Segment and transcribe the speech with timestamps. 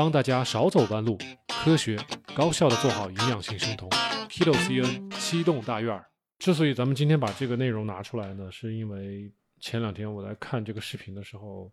[0.00, 1.18] 帮大家少走弯路，
[1.62, 1.94] 科学
[2.34, 3.86] 高效的做好营养性生酮。
[4.30, 6.08] Kilo CN 七栋大院儿。
[6.38, 11.70] 之所以咱们今天把这个内容拿出来呢，是因为前两天我在看这个视频的时候，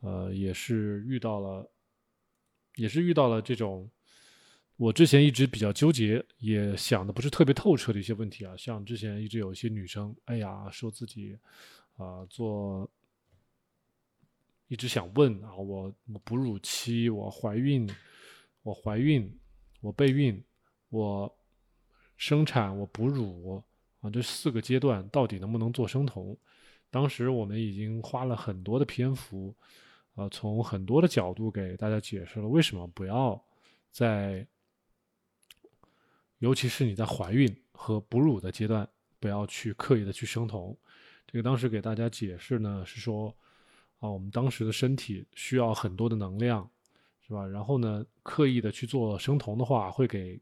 [0.00, 1.70] 呃，也是遇到了，
[2.74, 3.88] 也是遇到了这种
[4.76, 8.52] 我之前一直比较纠结，也想的不是特别透彻的一些问题啊。
[8.56, 11.38] 像之前一直有一些女生，哎呀，说自己
[11.98, 12.90] 啊做。
[14.68, 17.88] 一直想问啊，我我哺乳期，我怀孕，
[18.62, 19.34] 我怀孕，
[19.80, 20.44] 我备孕，
[20.90, 21.38] 我
[22.18, 23.64] 生产，我哺乳
[24.00, 26.36] 啊，这四个阶段到底能不能做生酮？
[26.90, 29.56] 当时我们已经花了很多的篇幅，
[30.16, 33.42] 呃，从很多的角度给大家解释了为什么不要
[33.90, 34.46] 在，
[36.40, 38.86] 尤其是你在怀孕和哺乳的阶段，
[39.18, 40.76] 不要去刻意的去生酮。
[41.26, 43.34] 这个当时给大家解释呢，是说。
[43.98, 46.68] 啊，我们当时的身体需要很多的能量，
[47.26, 47.46] 是吧？
[47.46, 50.40] 然后呢，刻意的去做生酮的话，会给，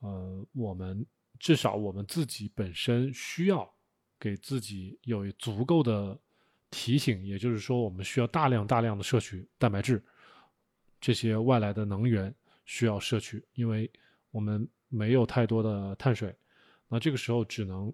[0.00, 1.04] 呃，我们
[1.38, 3.70] 至少我们自己本身需要
[4.18, 6.18] 给自己有足够的
[6.70, 10.02] 提醒，也就是说，我们需要大量大量的摄取蛋白质，
[11.00, 13.90] 这些外来的能源需要摄取，因为
[14.30, 16.34] 我们没有太多的碳水，
[16.88, 17.92] 那这个时候只能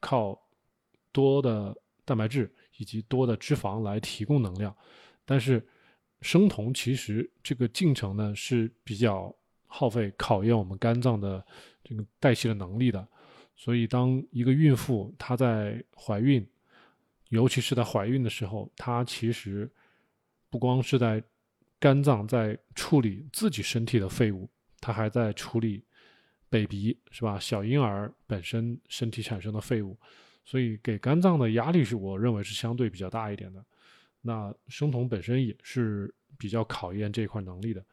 [0.00, 0.40] 靠
[1.12, 1.76] 多的
[2.06, 2.50] 蛋白质。
[2.78, 4.76] 以及多的脂肪来提供能量，
[5.24, 5.66] 但是
[6.20, 9.34] 生酮其实这个进程呢是比较
[9.66, 11.42] 耗费、考验我们肝脏的
[11.82, 13.08] 这个代谢的能力的。
[13.54, 16.46] 所以，当一个孕妇她在怀孕，
[17.30, 19.66] 尤其是在怀孕的时候，她其实
[20.50, 21.24] 不光是在
[21.80, 24.46] 肝脏在处理自己身体的废物，
[24.82, 25.82] 她还在处理
[26.50, 27.38] baby 是吧？
[27.38, 29.98] 小婴儿本身身体产生的废物。
[30.46, 33.62] 所以给肝脏的压力是我认为是相对比较大一点的，
[34.22, 37.84] 那生酮本身也是比较考验这块能力的，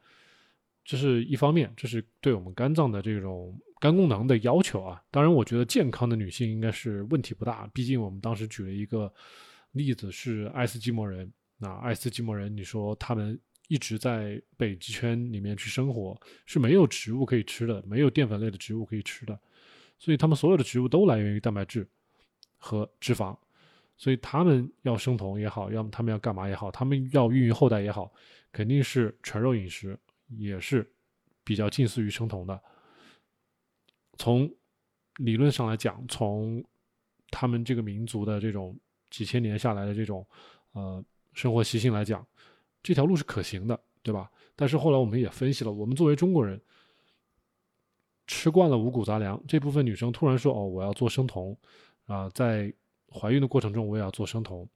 [0.84, 5.02] 这是一方面，这是对我们肝脏的这种肝功能的要求啊。
[5.10, 9.12] 当然，我觉得健康的女性应该是问题不大，毕竟我们当时举了一个
[9.72, 13.36] 例子是爱斯基摩人，那爱斯基摩人，你说他们
[13.66, 19.36] 一直在北极圈里面去生活，是没有植物可以吃的，没有淀粉类的植物可以吃的，
[19.98, 21.88] 所以他们所有的植物都来源于蛋白质。
[22.64, 23.36] 和脂肪，
[23.98, 28.10] 所以他们要生酮也好，要么他们要干嘛也好，他们要孕育后代也好，
[28.50, 29.98] 肯定是纯肉饮食，
[30.28, 30.90] 也是
[31.44, 32.58] 比较近似于生酮的。
[34.16, 34.50] 从
[35.18, 36.64] 理论上来讲，从
[37.30, 38.74] 他们这个民族的这种
[39.10, 40.26] 几千年下来的这种
[40.72, 41.04] 呃
[41.34, 42.26] 生活习性来讲，
[42.82, 44.30] 这条路是可行的，对吧？
[44.56, 46.58] 但是后来我们也分析了，我们作为中国人，
[48.26, 51.56] 吃惯了五谷杂粮，这部分女生突然说：“哦，我要做生酮。”
[52.06, 52.72] 啊，在
[53.10, 54.68] 怀孕的过程中，我也要做生酮。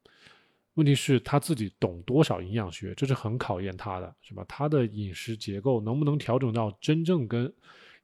[0.75, 4.45] 问题是她自己懂多少营养学，这是很考验她的，是吧？
[4.49, 7.53] 她的饮食结构能不能调整到真正跟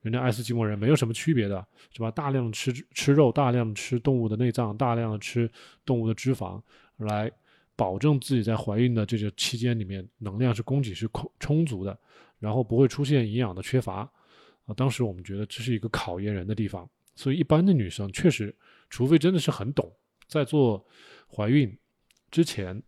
[0.00, 2.10] 人家爱斯基摩人没有什么区别的，是吧？
[2.10, 5.50] 大量吃吃肉，大量吃动物的内脏，大量的吃
[5.86, 6.60] 动物的脂肪，
[6.96, 7.30] 来
[7.76, 11.98] 保证自己在怀孕的这个期间里面能量是供给是充充足的，
[12.38, 14.10] 然后不会出现营养的缺乏。
[14.66, 18.56] 啊，当时我们觉得这是一个考验人的地方，所以一般的女生确实。
[18.90, 19.92] 除非真的是很懂，
[20.28, 20.86] 在做
[21.26, 21.76] 怀孕
[22.30, 22.80] 之前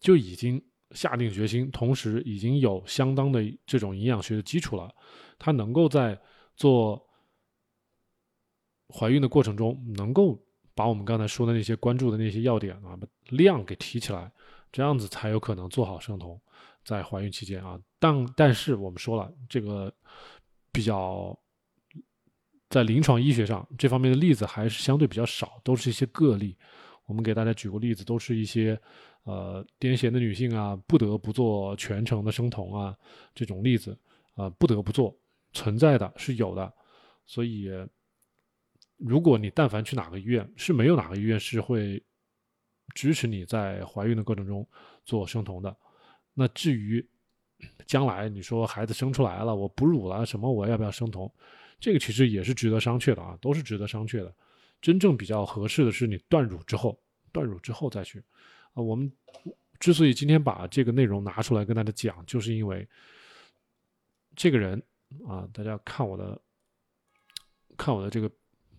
[0.00, 4.90] 就已经下定决心，同时已经有相当的这种营养学的基础了，
[5.38, 6.18] 她能够在
[6.54, 7.06] 做
[8.88, 10.42] 怀孕的过程中，能够
[10.74, 12.98] 把我们刚才说的那些关注的那些要点啊
[13.28, 14.32] 量给提起来，
[14.72, 16.40] 这样子才有可能做好生酮，
[16.84, 17.78] 在怀孕期间啊。
[17.98, 19.92] 但但是我们说了，这个
[20.76, 21.36] 比较。
[22.68, 26.58] 在临床医学上，这方面的例子还是相对比较少，都是一些个例。
[27.04, 28.78] 我们给大家举过例子，都是一些
[29.22, 32.94] 呃癫痫的女性啊，不得不做全程的生酮啊，
[33.32, 33.96] 这种例子
[34.34, 35.16] 啊，不得不做，
[35.52, 36.74] 存在的是有的。
[37.24, 37.70] 所以，
[38.96, 42.04] 如果你但凡去哪个医院，是没有哪个医院是会
[42.96, 44.68] 支持你在怀孕的过程中
[45.04, 45.74] 做生酮的。
[46.34, 47.08] 那至于
[47.86, 51.30] 将来你说孩子生出来了，我哺乳了什么，我要不要生酮？
[51.78, 54.34] 这个其实也是值得商榷的啊，都是值得商榷的。
[54.80, 56.98] 真正比较合适的是你断乳之后，
[57.32, 58.18] 断乳之后再去。
[58.72, 59.10] 啊，我们
[59.78, 62.86] 之所以今天把这个内容拿出来跟大家讲，就是因为
[64.34, 64.82] 这个人
[65.26, 66.40] 啊，大家看我的
[67.76, 68.30] 看我的这个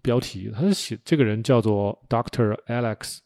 [0.02, 3.20] 标题，他是写这个人叫做 Doctor Alex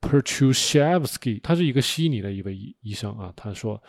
[0.00, 3.32] Perchushevsky，他是一个悉尼的一位医医生啊。
[3.36, 3.82] 他说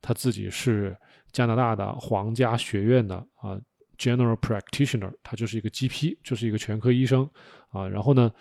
[0.00, 0.96] 他自己是
[1.32, 3.60] 加拿大的皇家学院的啊。
[3.98, 7.28] General practitioner，他就是一个 GP，就是一个全科医生
[7.70, 7.88] 啊。
[7.88, 8.32] 然后呢，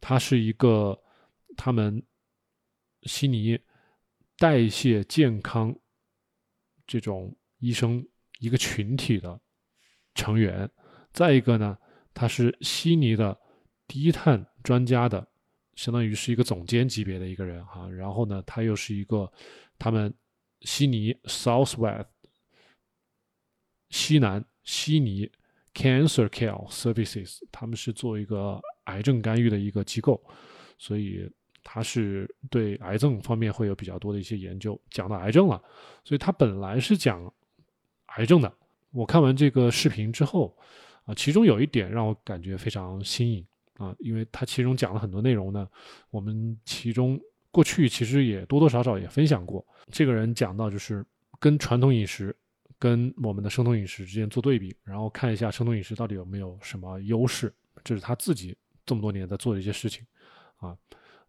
[0.00, 1.00] 他是一个
[1.56, 2.02] 他们
[3.04, 3.56] 悉尼
[4.36, 5.72] 代谢健康
[6.84, 8.04] 这种医生
[8.40, 9.40] 一个群体的
[10.16, 10.68] 成员，
[11.12, 11.78] 再一个呢，
[12.12, 13.38] 他是悉尼的
[13.86, 15.24] 低碳专家的，
[15.76, 17.88] 相当于是一个总监级别的一个人哈。
[17.90, 19.30] 然后呢，他又是一个
[19.78, 20.12] 他们
[20.62, 22.08] 悉尼 South West
[23.90, 25.30] 西南悉尼
[25.74, 30.22] Cancer Care Services，他们是做一个癌症干预的一个机构，
[30.78, 31.30] 所以。
[31.66, 35.58] 他是对癌症方面会有比较多的一些研究，讲到癌症了，
[36.04, 37.32] 所以他本来是讲
[38.16, 38.54] 癌症的。
[38.90, 40.54] 我看完这个视频之后，
[41.06, 45.68] 啊，其中有一点让我感觉非常新颖啊，因为他其中讲了很多内容呢，
[46.10, 49.64] 我们其中过去其实也多多少少也分享过。
[49.90, 51.04] 这个人讲到就是
[51.38, 52.34] 跟传统饮食
[52.78, 60.04] 跟我们的生酮饮食之间做对比，然后看一下生酮饮食到底有没有什么优势，这是他自己这么多年在做的一些事情
[60.56, 60.76] 啊。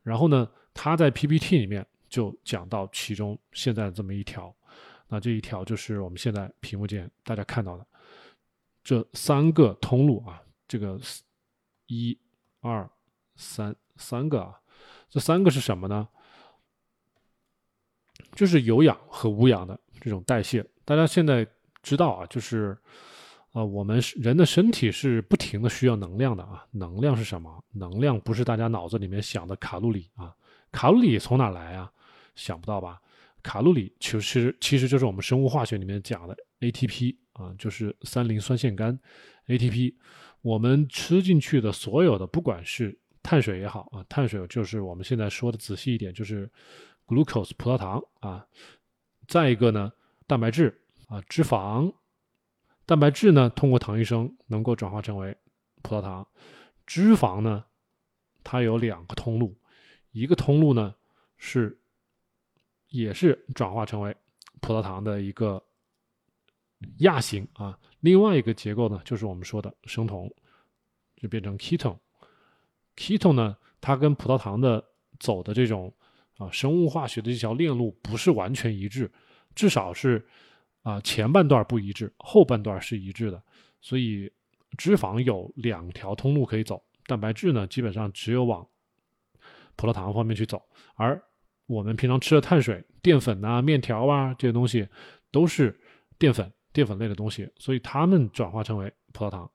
[0.03, 4.55] 然后呢，他在 PPT 里面就讲到其中现在这么一条，
[5.07, 7.85] 那这一条就是我们现在屏幕键大家看到的
[8.83, 10.99] 这三个通路啊，这个
[11.87, 12.17] 一、
[12.67, 12.89] 二、
[13.35, 14.59] 三三个啊，
[15.09, 16.07] 这三个是什么呢？
[18.33, 20.65] 就是有氧和无氧的这种代谢。
[20.83, 21.47] 大家现在
[21.83, 22.77] 知道啊，就是。
[23.51, 26.67] 啊，我们人的身体是不停的需要能量的啊。
[26.71, 27.63] 能量是什么？
[27.71, 30.35] 能量不是大家脑子里面想的卡路里啊。
[30.73, 31.89] 卡路里从哪来啊？
[32.35, 33.01] 想不到吧？
[33.41, 38.99] 卡路里其实其实就是我们生物化学里面讲的 ATP 啊，就是三磷酸腺苷
[39.47, 39.95] ATP。
[40.45, 46.47] 我们吃进去的所有的，不管是碳水也好啊，碳水就是我们现在说的仔细一点，就是
[47.07, 48.45] glucose 葡萄糖啊。
[49.27, 49.91] 再一个呢，
[50.27, 51.91] 蛋白质啊，脂肪。
[52.85, 55.35] 蛋白质呢，通过糖医生能够转化成为
[55.81, 56.27] 葡萄糖。
[56.85, 57.65] 脂肪呢，
[58.43, 59.57] 它有两个通路，
[60.11, 60.93] 一个通路呢
[61.37, 61.75] 是
[62.89, 64.15] 也是转化成为
[64.61, 65.64] 葡萄糖的一个
[66.99, 67.77] 亚型啊。
[67.99, 70.31] 另外一个结构呢，就是我们说的生酮，
[71.15, 71.97] 就变成 ketone。
[72.95, 74.83] ketone 呢，它跟葡萄糖的
[75.19, 75.93] 走的这种
[76.37, 79.11] 啊生物化学的这条链路不是完全一致，
[79.53, 80.25] 至少是。
[80.85, 83.41] 啊，前半段不一致，后半段是一致的，
[83.81, 84.31] 所以
[84.77, 88.63] 脂肪有两条通路可以走，蛋白质呢基本上只有往
[89.75, 90.61] 葡萄糖方面去走，
[90.93, 91.19] 而
[91.65, 94.87] 我们平常吃的碳水、淀粉啊、面条啊这些东西
[95.31, 95.75] 都是
[96.19, 99.49] 淀粉、淀粉类的东西，所以它们转化成为葡萄糖，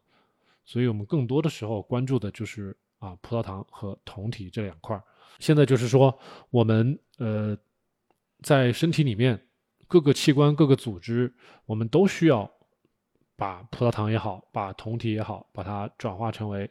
[0.65, 4.99] 所以我们更多的时候关注的就是啊葡萄糖和酮体这两块。
[5.39, 6.19] 现在就是说，
[6.49, 7.57] 我们呃
[8.43, 9.41] 在身体里面。
[9.93, 11.35] 各个器官、各个组织，
[11.67, 12.49] 我们都需要
[13.35, 16.71] 把葡萄糖也好，把酮体也好，把它转化成为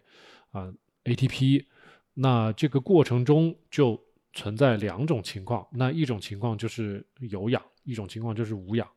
[0.51, 0.73] 啊
[1.03, 1.65] ATP。
[2.13, 4.01] 那这个过程中就
[4.31, 8.87] 存在两种情况，那一种情况就是有氧，一种情况就是无氧。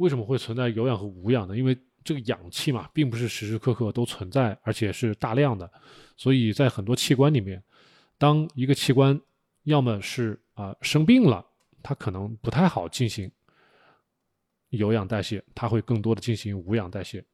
[0.00, 1.56] 为什么会存在有氧和无氧呢？
[1.56, 5.70] 因为这个氧气嘛，并不是时时刻刻都存在，而且是大量的，
[6.16, 7.62] 所以在很多器官里面，
[8.16, 9.20] 当一个器官
[9.64, 11.46] 要么是啊生病了。
[11.82, 13.30] 它可能不太好进行
[14.68, 17.24] 有氧代谢，它会更多的进行无氧代谢。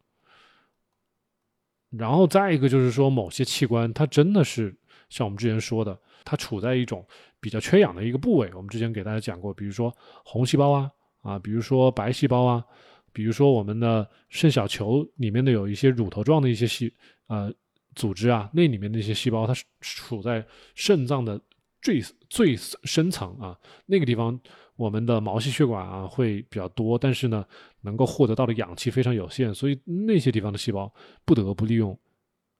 [1.91, 4.77] 然后再一个就是说，某些器官它真的是
[5.09, 7.05] 像我们之前说的，它处在一种
[7.41, 8.49] 比较缺氧的一个部位。
[8.55, 9.93] 我们之前给大家讲过，比如说
[10.25, 10.89] 红细胞啊
[11.26, 12.64] 啊，比如说白细胞啊，
[13.12, 16.93] 比如说我们的肾小球里面的有一些乳头状的一些细
[17.27, 17.53] 呃
[17.94, 21.41] 组织啊，那里面的一些细胞，它是处在肾脏的。
[21.82, 24.36] 最最深层啊，那个地方
[24.74, 27.46] 我们的毛细血管啊会比较多，但是呢，
[27.82, 30.93] 能够获得到的氧气非常有限，所以那些地方的细胞
[31.24, 31.96] 不得不利用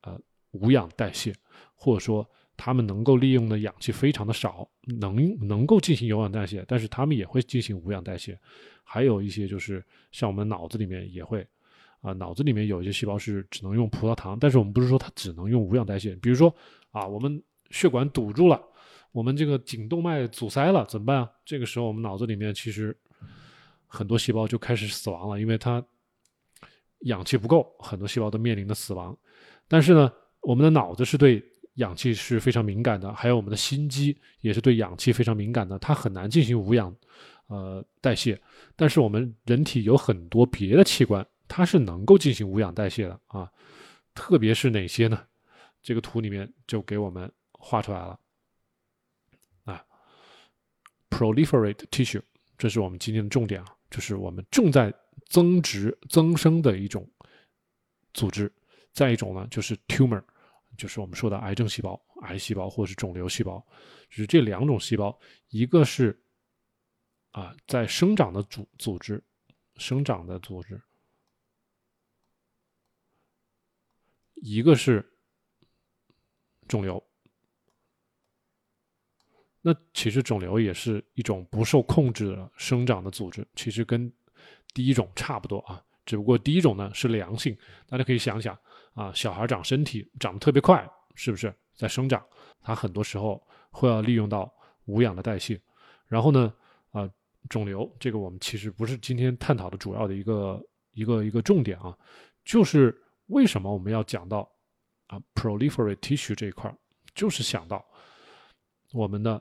[0.03, 0.17] 呃
[0.53, 1.35] 无氧代谢，
[1.75, 2.25] 或者说
[2.57, 4.69] 他们能够利用的氧气非常的少，
[5.01, 8.39] 能能够进行有氧代谢，但是他们也会进行无氧代谢。
[8.83, 11.47] 还有一些就是像我们脑子里面也会
[12.01, 16.55] 啊，脑子里面有一些细胞是只能用葡萄糖，但是我们不是说它只能用无氧代谢，比如说
[16.91, 18.61] 啊，我们血管堵住了。
[19.13, 21.31] 我们这个颈动脉阻塞了怎么办啊？
[21.43, 22.95] 这个时候我们脑子里面其实
[23.87, 25.83] 很多细胞就开始死亡了，因为它
[27.01, 29.17] 氧气不够，很多细胞都面临的死亡。
[29.69, 31.43] 但是呢，我们的脑子是对
[31.77, 36.95] 氧气是非常敏感的，还有我们的心肌也是对氧气非常敏感的，它很难进行无氧
[37.47, 38.39] 呃代谢。
[38.75, 43.51] 但是我们人体有很多别的器官，它是能够进行无氧代谢的啊，
[44.15, 45.23] 特别是哪些呢？
[45.83, 48.19] 这个图里面就给我们画出来了。
[51.09, 52.21] Proliferate tissue，
[52.59, 54.93] 这是我们今天的重点啊，就是我们正在
[55.29, 57.09] 增殖增生的一种
[58.13, 58.53] 组织。
[58.93, 60.23] 再一种呢，就是 tumor，
[60.77, 63.65] 就是我们说的癌症细胞、癌细胞或者是肿瘤细胞。
[64.09, 65.19] 就是这两种细胞，
[65.49, 66.17] 一个是
[67.33, 69.23] 啊，在生长的组组织，
[69.77, 70.81] 生长的组织，
[74.37, 75.05] 一个是
[76.69, 77.03] 肿瘤。
[79.61, 84.11] 那其实肿瘤也是一种不受控制的生长的组织，其实跟
[84.73, 87.59] 第一种差不多啊，只不过第一种呢是良性。
[87.89, 88.57] 大家可以想想
[88.97, 90.85] 啊，小孩长身体长得特别快，
[91.15, 92.21] 是不是在生长？
[92.61, 94.53] 他很多时候会要利用到
[94.87, 95.61] 无氧的代谢。
[96.09, 96.53] 然后呢，
[96.91, 97.09] 啊，
[97.49, 100.61] 肿瘤这个我们其实不是今天探讨的主要的一个
[100.95, 101.97] 一个一个重点啊，
[102.45, 102.93] 就是
[103.27, 104.51] 为什么我们要讲到
[105.07, 106.75] 啊 proliferate tissue 这一块，
[107.15, 107.87] 就是想到
[108.93, 109.41] 我们的。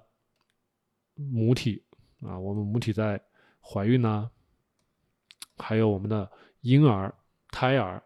[1.18, 1.82] 母体
[2.24, 3.18] 啊，我们母体在
[3.62, 4.30] 怀孕呢，
[5.56, 7.16] 还有我们的婴儿、
[7.52, 8.04] 胎儿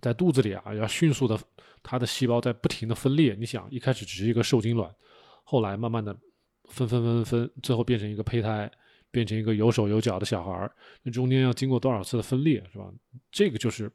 [0.00, 1.38] 在肚子里啊，要迅速的，
[1.82, 3.34] 它的细胞在不停的分裂。
[3.38, 4.94] 你想，一开始只是一个受精卵，
[5.42, 6.16] 后来慢慢的
[6.64, 8.70] 分分分分，最后变成一个胚胎，
[9.10, 12.92] 变成一个有手有脚的小孩儿那中间要经过多少次的分裂，是吧？
[13.30, 13.90] 这个就是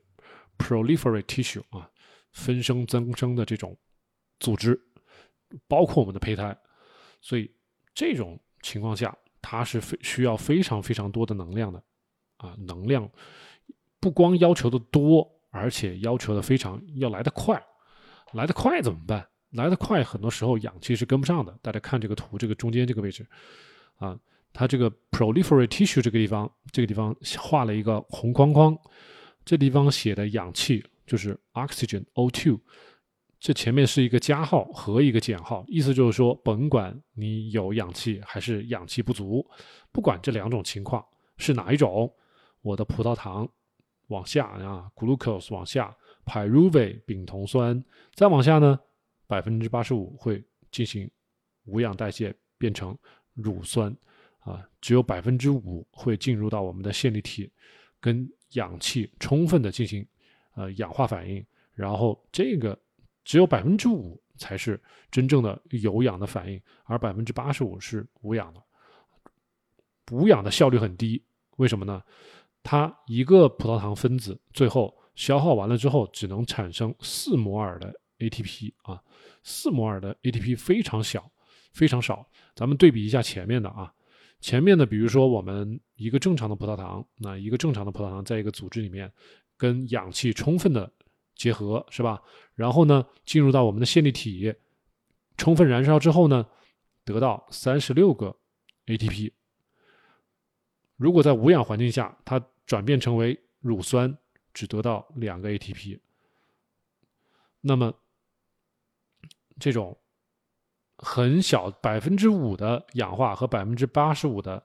[0.58, 1.90] proliferate tissue 啊，
[2.34, 3.78] 分生增生的这种
[4.40, 4.80] 组织，
[5.68, 6.58] 包括我们的胚胎，
[7.22, 7.52] 所以。
[7.96, 11.84] 这种情况下，它是非需要非常非常多的能量的，
[12.38, 13.12] 啊，能量
[14.00, 17.62] 不光要求的多，而且要求的非常要来得快，
[18.34, 19.28] 来得快怎么办？
[19.52, 21.58] 来得快，很多时候氧气是跟不上的。
[21.62, 23.26] 大家看这个图，这个中间这个位置，
[23.98, 24.16] 啊，
[24.54, 28.78] 它这个 proliferate tissue 这个地方，这个地方画了一个红框框，
[29.44, 32.60] 这地方写的氧气就是 oxygen O2。
[33.40, 39.50] 这前面是一个加号和一个减号，意思就是说，甭管你有氧气还是氧气不足，
[39.92, 41.04] 不管这两种情况
[41.38, 42.14] 是哪一种，
[42.62, 43.50] 我的葡萄糖
[44.10, 48.80] 往下啊，glucose 往下，pyruvate 丙酮酸再往下呢，
[49.26, 51.10] 百分之八十五会进行
[51.64, 52.96] 无氧代谢变成
[53.34, 53.92] 乳酸
[54.42, 57.50] 啊，只有百分之五会进入到我们的线粒体，
[58.00, 60.06] 跟氧气充分的进行
[60.54, 62.80] 呃氧化反应，然后这个。
[63.26, 68.64] 只有百分之五才是真正的有氧的反应，而百分之八十五是无氧的。
[70.12, 71.22] 无氧的效率很低，
[71.58, 72.02] 为什么呢？
[72.70, 79.02] 它一个葡萄糖分子最后消耗完了之后，只能产生四摩尔的 ATP 啊，
[79.42, 81.32] 四摩尔的 ATP 非常小，
[81.74, 82.24] 非常少。
[82.54, 83.92] 咱们对比一下前面的啊，
[84.40, 89.12] 前面的比如说我们一个正常的葡萄糖，那一个正常的葡萄糖在一个组织里面
[89.58, 90.94] 跟氧气充分的。
[91.34, 92.22] 结合是吧？
[92.54, 94.54] 然后呢，进入到我们的线粒体，
[95.38, 96.46] 充分燃烧之后呢，
[97.04, 98.36] 得到三十六个
[98.86, 99.32] ATP。
[100.98, 104.16] 如果在无氧环境下，它转变成为乳酸，
[104.54, 106.00] 只得到两个 ATP。
[107.62, 107.92] 那么，
[109.60, 109.98] 这种
[111.00, 114.64] 很小百分之五的氧化和百分之八十五的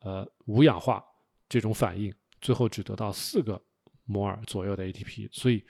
[0.00, 1.04] 呃无氧化
[1.48, 3.62] 这种反应，最后只得到四个。
[4.06, 5.64] 摩尔左右的 ATP，所以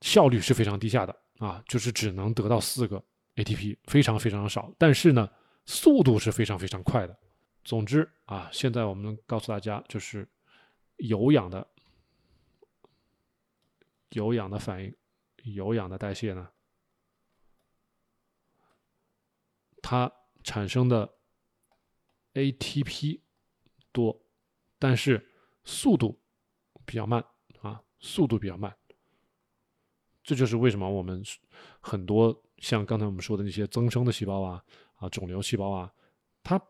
[0.00, 3.04] 效率是非常低下的啊，就是只能得到四个
[3.34, 4.72] ATP，非常非常少。
[4.78, 5.28] 但是呢，
[5.66, 7.18] 速度是非常非常快的。
[7.64, 10.28] 总之啊，现在我们告诉大家，就是
[10.96, 11.68] 有氧的
[14.10, 14.94] 有氧的反应，
[15.44, 16.50] 有氧的代谢呢，
[19.80, 21.14] 它产生的
[22.34, 23.20] ATP
[23.92, 24.24] 多，
[24.78, 25.28] 但是。
[25.64, 26.20] 速度
[26.84, 27.24] 比较慢
[27.60, 28.76] 啊，速度比较慢，
[30.24, 31.22] 这就是为什么我们
[31.78, 34.64] 很多像刚才我们说的那些增生的细胞啊
[34.96, 35.94] 啊肿瘤细胞啊，
[36.42, 36.60] 它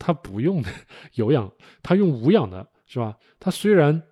[0.00, 0.70] 它不用的
[1.14, 1.52] 有氧，
[1.82, 3.16] 它用无氧的是吧？
[3.38, 4.02] 它虽然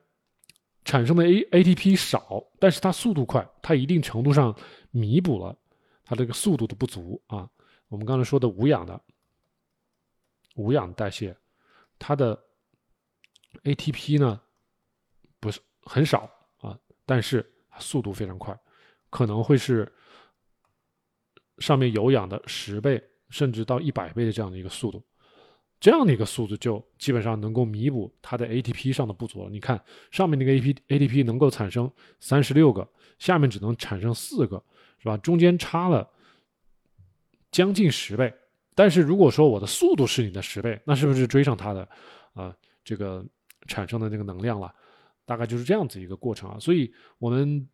[0.85, 4.55] 产生的 A ATP 少，但是它速度快，它一定程度上
[4.91, 5.57] 弥补了
[6.05, 7.49] 它这个速度的不足啊。
[7.89, 9.01] 我们刚才说的无氧的
[10.57, 11.35] 无氧代谢，
[11.99, 12.39] 它的
[13.65, 14.41] ATP 呢，
[15.41, 18.57] 不是很少啊，但是速度非常快，
[19.09, 19.91] 可能会是
[21.59, 25.03] 上面有氧的十倍，甚至到一百倍的这样的一个速度，
[25.81, 29.51] 这样的一个速度就基本上能够弥补它的 ATP 上的不足了。
[29.51, 29.81] 你看
[30.11, 34.63] 上面那个 AP ATP 能够产生三十六个，下面只能产生四个，
[34.99, 35.17] 是吧？
[35.19, 36.09] 中间差了
[37.51, 38.33] 将近十倍。
[38.75, 41.89] 但是如果说我的速度是你的十倍，那是不是追上它的
[42.35, 42.55] 啊？
[42.85, 43.25] 这个。
[43.67, 44.75] 产生的那个能量了，
[45.27, 46.57] 大概就是这样子一个过程啊。
[46.59, 47.69] 所以我们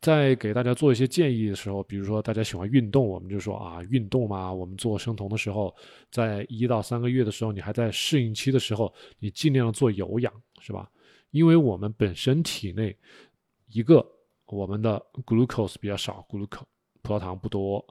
[0.00, 5.74] 在给大家做一些建议的时候，比如说大家喜欢运动，我们就说啊，运动嘛，我们做生酮的时候，
[6.10, 10.90] 在一到三个月的时候，你还在适应期的时候，你尽量做有氧，是吧？
[11.32, 12.96] 因为我们本身体内
[13.68, 14.04] 一个
[14.46, 16.62] 我们的 glucose 比较少，glucose
[17.02, 17.84] 葡萄糖不多，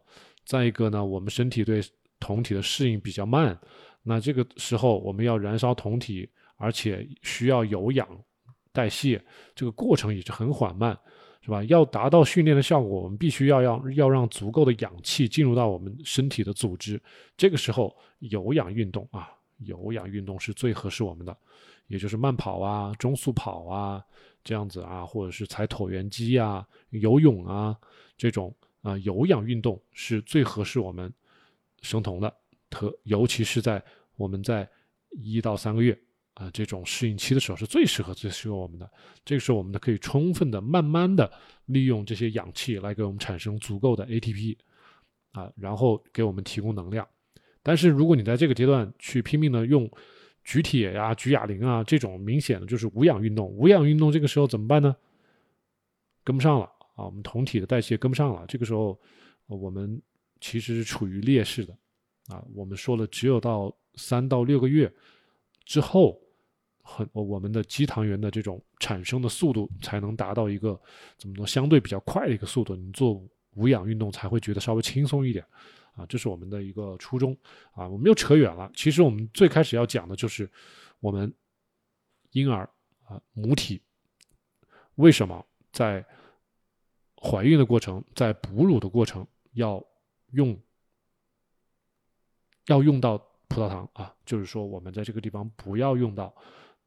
[0.46, 1.82] 再一个呢，我们身体对
[2.20, 3.58] 酮体的适应比较慢，
[4.02, 8.08] 那这个时候我们要燃烧酮体，而且需要有氧
[8.74, 9.24] 代谢，
[9.56, 10.98] 这个过程也是很缓慢，
[11.50, 11.64] 是吧？
[11.64, 17.02] 要达到训练的效果，我们必须要让要让足够的氧气进入到我们身体的组织，
[17.36, 21.36] 这个时候有氧运动啊，有氧运动是最合适我们的，
[21.88, 24.00] 也就是慢跑啊、中速跑啊
[24.44, 27.76] 这样子啊，或者是踩椭圆机啊、游泳啊
[28.16, 31.12] 这种啊有氧运动是最合适我们。
[31.82, 32.32] 生酮的，
[32.70, 33.84] 特尤其是在
[34.18, 34.70] 我们在
[35.12, 35.98] 一到三个月
[36.40, 38.90] 啊这种适应期的时候，是最适合最适合我们的。
[39.26, 41.30] 这个时候，我们呢可以充分的、慢慢的
[41.66, 44.56] 利用这些氧气来给我们产生足够的 ATP
[45.34, 47.06] 啊，然后给我们提供能量。
[47.62, 49.92] 但是，如果你在这个阶段去拼命的用
[50.44, 54.96] 举铁呀、举哑铃啊这种明显的就是无氧运动，无氧运动这个时候怎么办呢？
[56.24, 56.66] 跟不上了
[56.96, 58.46] 啊，我们酮体的代谢跟不上了。
[58.48, 59.00] 这个时候，
[59.48, 60.02] 我们。
[60.42, 61.78] 其实是处于劣势的，
[62.28, 64.90] 啊，我们说了，只有到三到六个月
[65.66, 66.18] 之后，
[66.90, 70.80] 很我们的肌糖原的这种产生的速度才能达到一个
[71.18, 73.22] 怎么说相对比较快的一个速度，你做
[73.56, 75.46] 无氧运动才会觉得稍微轻松一点，
[75.96, 77.38] 啊，这是我们的一个初衷，
[77.72, 78.72] 啊，我们又扯远了。
[78.76, 80.50] 其实我们最开始要讲的就是
[81.00, 81.34] 我们
[82.32, 82.70] 婴儿
[83.04, 83.82] 啊母体
[84.96, 86.04] 为什么在
[87.16, 89.84] 怀孕的过程，在哺乳的过程要。
[90.34, 90.56] 用
[92.68, 93.18] 要用到
[93.48, 96.32] 葡萄糖啊，就是说我们在这个地方不要用到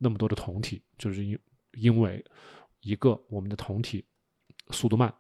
[0.03, 1.39] 那么多的酮体，就是因
[1.73, 2.25] 因为
[2.81, 4.05] 一个我们的酮体
[4.71, 5.15] 速度慢，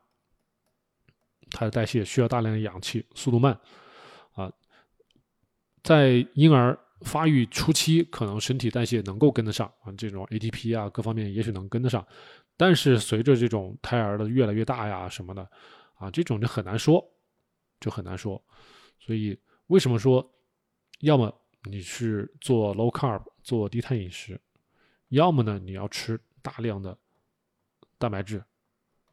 [1.50, 3.58] 它的代谢需要大量的氧气，速度慢
[4.32, 4.52] 啊，
[5.82, 12.06] 在婴儿发育初期可能身体代谢能够跟得上啊，这种 ATP 啊各方面也许能跟得上，
[12.56, 15.48] 但是随着这种胎儿的越来越大呀什么的
[15.94, 17.08] 啊，这种就很难说。
[17.80, 18.40] 就很难说，
[19.00, 19.36] 所以
[19.66, 20.24] 为什么说，
[21.00, 24.40] 要么你是做 low carb 做低碳饮食，
[25.16, 26.96] 要么呢你要吃大量的
[27.98, 28.42] 蛋白质，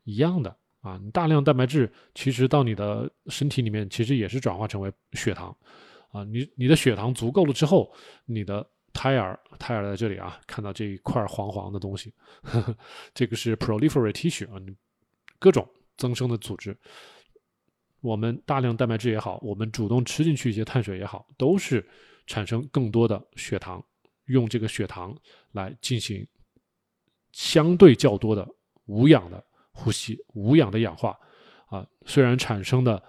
[0.03, 5.55] 一样的啊，你大量蛋白质其实到你的身体里面其实也是转化成为血糖
[6.11, 7.93] 啊，你你的血糖足够了之后，
[8.25, 12.77] 你的胎儿胎儿在这里啊，看到这一块黄黄的东西，呵 呵
[13.13, 14.59] 这个是 proliferate tissue 啊，
[15.37, 16.75] 各种增生的组织。
[18.01, 21.85] 我们大量蛋白质也好，我们主动吃进去一些碳水也好，都是
[22.25, 23.83] 产生更多的血糖，
[24.29, 25.15] 用这个血糖
[25.51, 26.25] 来进行
[27.31, 28.47] 相对较多的
[28.85, 31.15] 无氧的呼吸、无氧的氧化
[31.67, 31.85] 啊。
[32.05, 33.03] 虽然产生的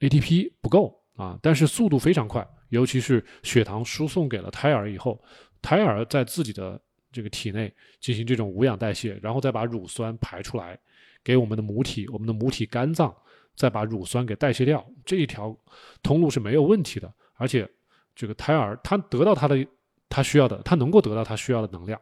[0.00, 2.46] ATP 不够啊，但是速度非常快。
[2.70, 5.22] 尤其是血糖输送给了胎儿以后，
[5.62, 6.80] 胎儿在自己的
[7.12, 10.78] 这个体内进行这种无氧代谢，然后再把乳酸排出来
[11.22, 13.14] 给我们的母体，我们的母体肝脏。
[13.56, 15.52] 再把乳酸给代谢掉，这一条
[16.00, 17.12] 通路是没有问题的。
[17.34, 17.68] 而且，
[18.14, 19.66] 这个胎儿他得到他的
[20.08, 22.00] 他需要的，他能够得到他需要的能量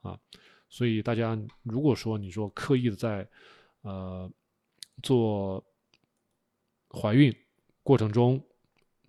[0.00, 0.18] 啊。
[0.68, 3.28] 所以大家如果说你说刻意的在
[3.82, 4.30] 呃
[5.02, 5.62] 做
[6.90, 7.34] 怀孕
[7.82, 8.42] 过程中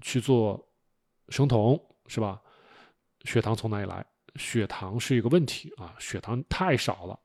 [0.02, 0.68] 去做
[1.30, 2.42] 生酮是吧？
[3.24, 4.06] 血糖从哪里来？
[4.36, 7.18] 血糖是一个问题啊，血糖太少了。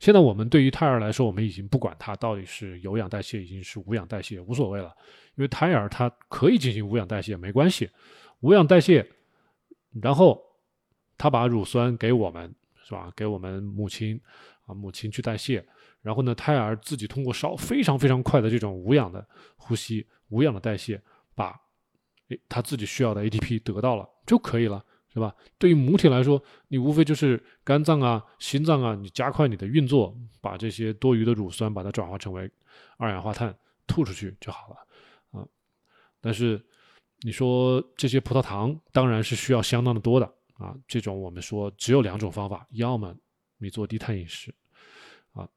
[0.00, 4.94] 现在我们对于胎儿来说，我们已经不管它到底是有氧代谢，已经是无氧代谢，无所谓了。
[5.36, 7.88] 因为胎儿他可以进行无氧代谢，没关系。
[8.40, 9.06] 无氧代谢，
[10.02, 10.42] 然后
[11.18, 13.12] 他把乳酸给我们，是吧？
[13.16, 14.20] 给我们母亲
[14.66, 15.66] 啊，母亲去代谢。
[16.02, 21.02] 然后呢，胎儿自己通过烧非常非常快的这种无氧的呼吸、无氧的代谢，
[21.34, 21.58] 把
[22.28, 24.84] 诶他自己需要的 ATP 得到了就可以了。
[25.08, 25.34] 是吧？
[25.56, 32.50] 对于母体来说，你无非就是肝脏啊、心脏啊，你加快你的运作，把这些多余的乳酸把它转化成为
[32.98, 33.56] 二氧化碳
[33.86, 35.48] 吐出去就好了啊。
[36.20, 36.62] 但是
[37.20, 40.76] 你说这些葡萄糖当然是需要相当的多的啊。
[40.86, 43.14] 这种我们说只有两种方法，要么
[43.58, 44.54] 你做低碳饮食
[45.32, 45.48] 啊，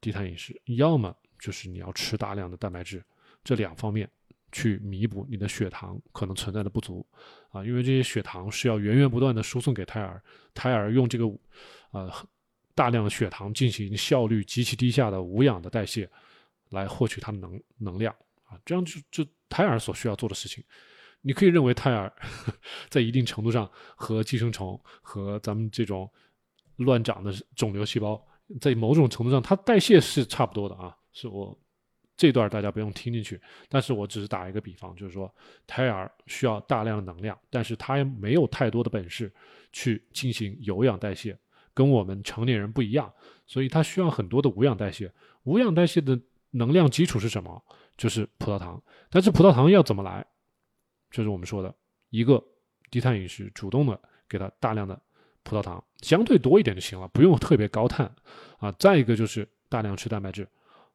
[0.00, 3.04] 低碳饮食；要么就是你要吃大量的蛋白质，
[3.44, 4.10] 这两方面。
[4.50, 7.06] 去弥补你的血糖可能存在的不足，
[7.50, 11.26] 啊，因为这些血糖是要源源不断的输送给胎儿，胎儿用这个，
[11.90, 12.10] 呃，
[12.74, 16.10] 大量的血糖进行效率极其低下的无氧的代谢，
[16.70, 18.10] 来获取它的能能量，
[18.46, 20.64] 啊，这样就就胎儿所需要做的事情，
[21.22, 22.12] 你可以认为胎儿
[22.88, 26.10] 在一定程度上和寄生虫和咱们这种
[26.76, 28.22] 乱长的肿瘤细胞，
[28.60, 31.58] 在某种程度上它代谢是差不多的啊，是我。
[32.20, 35.32] 这段大家不用听进去，但是我只是打一个比方，就是说
[35.68, 39.32] 胎儿需要大量的能量，但是他没有太多的本事
[39.72, 41.38] 去进行有氧代谢，
[41.72, 43.08] 跟我们成年人不一样，
[43.46, 45.08] 所以他需要很多的无氧代谢。
[45.44, 47.62] 无氧代谢的能量基础是什么？
[47.96, 48.82] 就是葡萄糖。
[49.08, 50.26] 但是葡萄糖要怎么来？
[51.10, 51.72] 就是我们说的
[52.10, 52.42] 一个
[52.90, 55.00] 低碳饮食，主动的给他大量的
[55.42, 58.14] 葡萄糖，相对多一点就行了，不用特别高碳
[58.58, 58.70] 啊。
[58.72, 60.48] 再一个就是大量吃蛋白质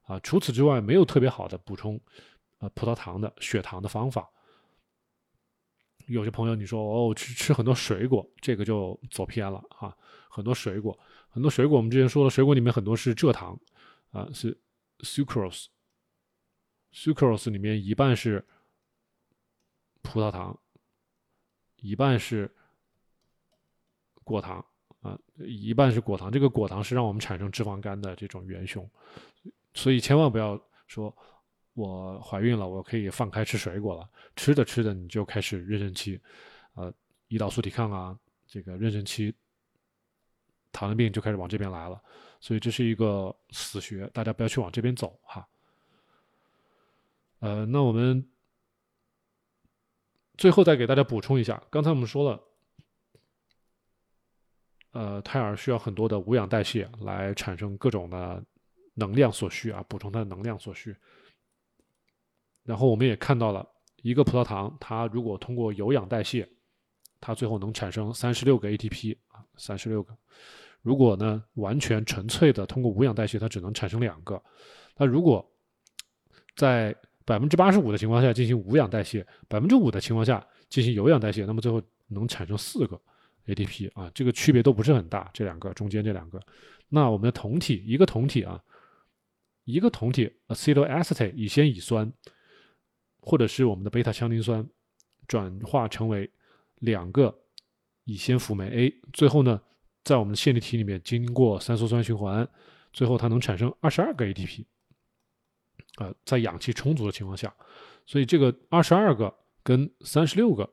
[0.04, 0.19] 啊。
[0.19, 1.99] 除此之外，没有特别好的补充
[2.60, 4.30] 呃葡萄糖的血糖的方法。
[6.08, 9.95] 有些朋友你说哦吃吃很多水果，这个就走偏了啊。
[10.30, 10.97] 很多水果，
[11.30, 13.60] 很多水果，我们之前说了，水果里面很多是蔗糖
[14.12, 14.60] 啊，是
[14.99, 18.45] sucrose，sucrose 里面一半是
[20.04, 20.56] 葡萄糖，
[21.78, 22.48] 一半是
[24.24, 24.63] 果糖
[25.02, 26.32] 啊，一半是果糖。
[26.32, 28.88] 这个果糖是让我们产生脂肪肝的这种元凶，
[29.74, 31.12] 所以千万不要说。
[31.76, 34.08] 我怀孕了，我可以放开吃水果了。
[34.36, 36.22] 吃着吃着，你就开始妊娠期，
[36.76, 36.94] 呃，
[37.30, 39.34] 胰岛素抵抗啊，这个妊娠期，
[40.72, 42.00] 糖尿病就开始往这边来了。
[42.39, 45.48] 所以这是一个死穴，大家不要去往这边走哈。
[47.39, 48.24] 呃，那我们
[50.43, 52.43] 最后再给大家补充一下，刚才我们说了，
[54.91, 58.43] 呃，胎儿需要很多的无氧代谢来产生各种的
[58.93, 60.93] 能量所需啊，补充它的能量所需。
[62.63, 63.65] 然后我们也看到了
[64.01, 66.45] 一个葡萄糖，它如果通过有氧代谢，
[67.21, 70.13] 它最后能产生三十六个 ATP 啊，三十六个。
[70.82, 74.43] 如果呢完全纯粹的通过无氧代谢，它只能产生两个。
[74.97, 75.49] 那如果
[76.58, 76.93] 在
[77.25, 82.99] 百分之八十五的情况下进行无氧代谢，百分之五的情况下进行有氧代谢，那么最后能产生四个
[83.47, 86.39] ATP 啊，这个区别都不是很大，这两个中间这两个。
[86.89, 88.62] 那我们的酮体一个酮体啊，
[89.63, 92.12] 一个酮体 acetoacetate 乙酰乙酸。
[93.25, 94.67] 或者是我们的贝塔羟丁酸
[95.29, 96.29] 转化成为
[96.79, 97.33] 两个
[98.03, 99.62] 乙酰辅酶 A，最后呢，
[100.03, 102.45] 在我们的线粒体里面经过三羧酸循环，
[102.91, 104.65] 最后它能产生二十二个 ATP。
[105.97, 107.53] 呃，在氧气充足的情况下，
[108.06, 110.67] 所以这个二十二个跟三十六个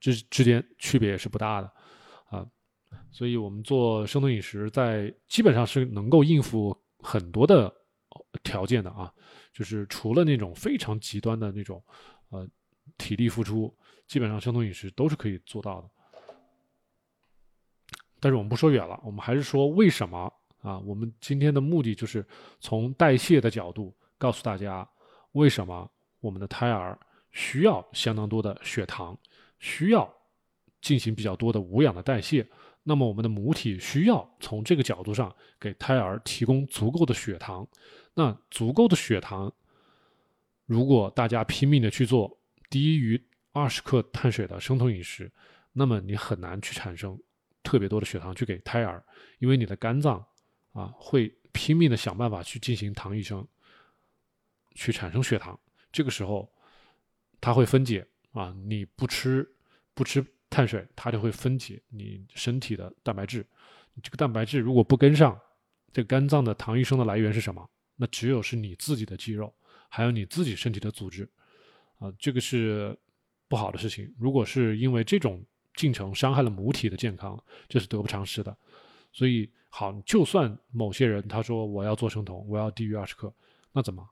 [0.00, 1.72] 之之间区别也是不大的
[2.28, 2.46] 啊。
[3.10, 7.72] 所以我们做生酮饮食，在基本上是能够应付很多的
[8.42, 9.12] 条件的啊。
[9.52, 11.82] 就是除了那种非常极端的那种，
[12.28, 12.48] 呃，
[12.96, 15.90] 体力付出，基本上生酮饮食都是可以做到的。
[18.20, 20.78] 但是我们不说远了，我们还是说为什么啊？
[20.80, 22.24] 我们今天的目的就是
[22.60, 24.86] 从代谢的角度告诉大家，
[25.32, 26.98] 为什么我们的胎儿
[27.32, 29.16] 需要相当多的血糖，
[29.58, 30.12] 需要
[30.82, 32.46] 进行比较多的无氧的代谢。
[32.82, 37.66] 那么我们的母体需要从这个角度上给胎儿提供足够的血糖。
[38.14, 39.52] 那足够的血糖，
[40.66, 42.38] 如果大家拼命的去做
[42.70, 45.30] 低于二十克碳水的生酮饮食，
[45.72, 47.16] 那么你很难去产生
[47.62, 49.04] 特别多的血糖去给胎儿，
[49.38, 50.24] 因为你的肝脏
[50.72, 53.46] 啊会拼命的想办法去进行糖异生，
[54.78, 55.58] 去产生血糖。
[55.90, 56.48] 这个时候，
[57.40, 59.46] 它会分解啊，你不吃
[59.92, 63.44] 不吃碳水，它就会分解你身体的蛋白质。
[64.00, 65.36] 这个蛋白质如果不跟上，
[65.92, 67.68] 这个肝脏的糖异生的来源是什么？
[67.96, 69.52] 那只有是你自己的肌肉，
[69.88, 71.28] 还有你自己身体的组织，
[71.98, 72.96] 啊，这个是
[73.48, 74.14] 不好的事情。
[74.16, 77.36] 如果是因为这种进程伤害了母体的健康，
[77.68, 78.56] 这是得不偿失的。
[79.12, 83.34] 所以，好，就算某些人他说我要做生酮，我要低于二十克，
[83.72, 84.08] 那怎么？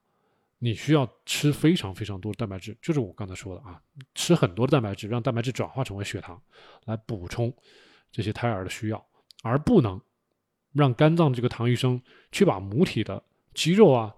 [0.66, 3.80] 你需要吃非常非常多的蛋白质，就是我刚才说的啊，
[4.16, 6.42] 吃很多的蛋白质，让蛋白质转化成为血糖，
[6.86, 7.54] 来补充
[8.10, 9.06] 这些胎儿的需要，
[9.44, 10.00] 而不能
[10.72, 12.02] 让肝脏这个糖医生
[12.32, 13.22] 去把母体的。
[13.54, 14.12] 肌肉啊，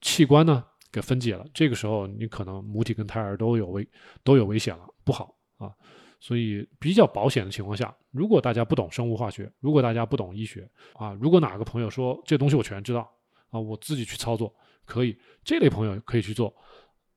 [0.00, 3.86] 器官呢给分解了，这个时候你可能母体跟胎儿都有危
[4.24, 5.70] 都有危险了，不好啊。
[6.18, 13.06] 所以比较保险的情况下，如果大家不懂生物化学，如果大家不懂医学啊，如果哪个朋友说这东西我全知道
[13.50, 16.54] 啊，我自己去操作可以，这类朋友可以去做，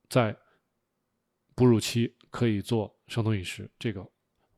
[0.10, 0.36] 在
[1.56, 4.06] 哺乳期可以做生酮饮食，这个。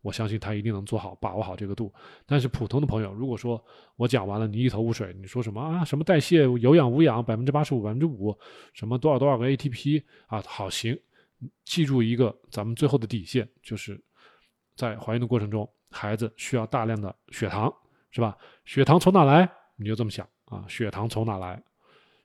[0.01, 1.91] 我相信他一定能做好，把握好这个度。
[2.27, 3.59] 但是普通的朋友，如果说
[3.95, 5.83] 我讲完了，你一头雾水，你说什么啊？
[5.83, 8.37] 什么代谢有氧无氧百分之八十五百分之五，
[8.75, 10.43] 什么多少多少个 ATP 啊？
[10.45, 10.95] 好行，
[11.63, 13.99] 记住一个咱们最后的底线，就是
[14.75, 17.73] 在怀孕的过程中，孩子需要大量的血糖，
[18.11, 18.37] 是吧？
[18.63, 19.51] 血糖从哪来？
[19.75, 20.63] 你就这么想啊？
[20.67, 21.59] 血糖从哪来？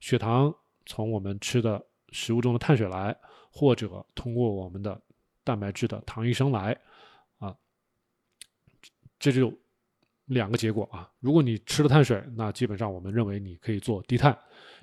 [0.01, 0.55] 血糖
[0.91, 3.17] 从我们吃的食物中的碳水来，
[3.53, 5.01] 或者通过我们的
[5.45, 6.77] 蛋白质的糖异生来。
[7.39, 7.57] 啊
[9.21, 9.57] 这就
[10.25, 11.09] 两个结果啊！
[11.21, 14.37] 如果你吃了碳水，那基本上我们认为你可以做低碳。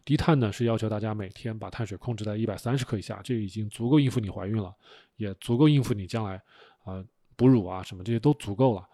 [0.05, 4.73] 低碳呢是要求大家每天把碳水控制在一百三十克以下，这已经足够应付你怀孕了，
[5.17, 6.41] 也足够应付你将来
[6.85, 7.03] 啊
[7.35, 8.87] 哺乳啊什么这些都足够了。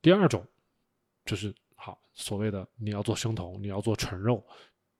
[0.00, 0.42] 第二种
[1.26, 4.42] 就是好所谓的你要做生酮，你要做纯肉，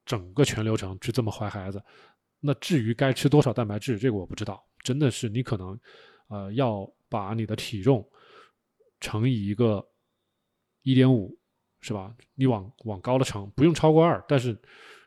[0.04, 1.82] 整个全流程去这么怀孩子。
[2.40, 5.78] 那至于该吃多少蛋白质，这个我不知道，真的是你可能
[6.28, 8.06] 呃，要把你的体重
[9.00, 9.86] 乘以一个
[10.82, 11.34] 一点五，
[11.80, 12.14] 是吧？
[12.34, 14.54] 你往往高了乘，不用超过二，但是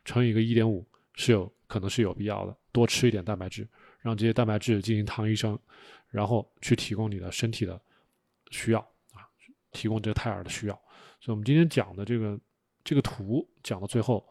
[0.04, 0.84] 乘以一个一点五
[1.14, 2.56] 是有可能是有必要的。
[2.72, 3.68] 多吃一点蛋白质，
[4.00, 5.58] 让这些蛋白质进行糖异生，
[6.08, 7.80] 然后去提供你的身体的
[8.50, 8.80] 需要
[9.12, 9.22] 啊，
[9.70, 10.74] 提供这个胎儿的需要。
[11.20, 12.38] 所以，我们今天讲的这个
[12.82, 14.28] 这个图讲到最后，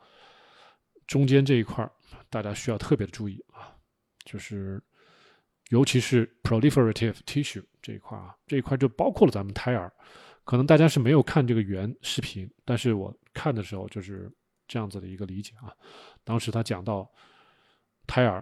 [1.08, 1.90] 中间这一块
[2.30, 3.74] 大家需要特别的注意啊，
[4.26, 4.82] 就是
[5.70, 9.92] 尤其是 proliferative tissue 这一块啊，这一块就包括了咱们胎儿。
[10.44, 14.32] 可能大家是没有看这个原视频，但是我看的时候就是
[14.68, 15.74] 这样子的一个理解啊。
[16.24, 17.10] 当时他讲到
[18.06, 18.42] 胎儿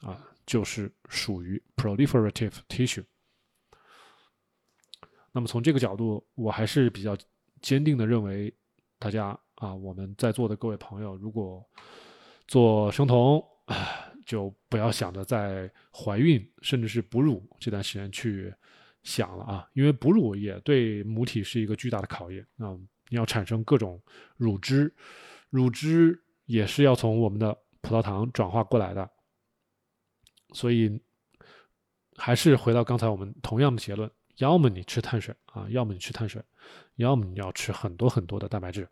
[0.00, 3.04] 啊，就是属于 proliferative tissue。
[5.30, 7.16] 那么从这个角度，我还是比较
[7.62, 8.52] 坚定的认为，
[8.98, 11.64] 大家啊，我们在座的各位朋友，如果
[12.48, 13.44] 做生酮，
[14.26, 18.52] 就不要想着在怀孕甚至是哺乳这段时间去。
[19.02, 22.76] 想了啊，因为哺乳也对母体是一个巨大的考验啊！
[23.08, 23.98] 你要产生各种
[24.36, 24.94] 乳汁，
[25.48, 29.10] 乳汁也是要从我们的葡萄糖转化过来的，
[30.52, 31.00] 所以
[32.16, 36.42] 还是回到刚才我们同样的结论：要么你吃碳水啊，要么你吃碳水，
[36.96, 38.86] 要么你要吃很多很多的蛋白质，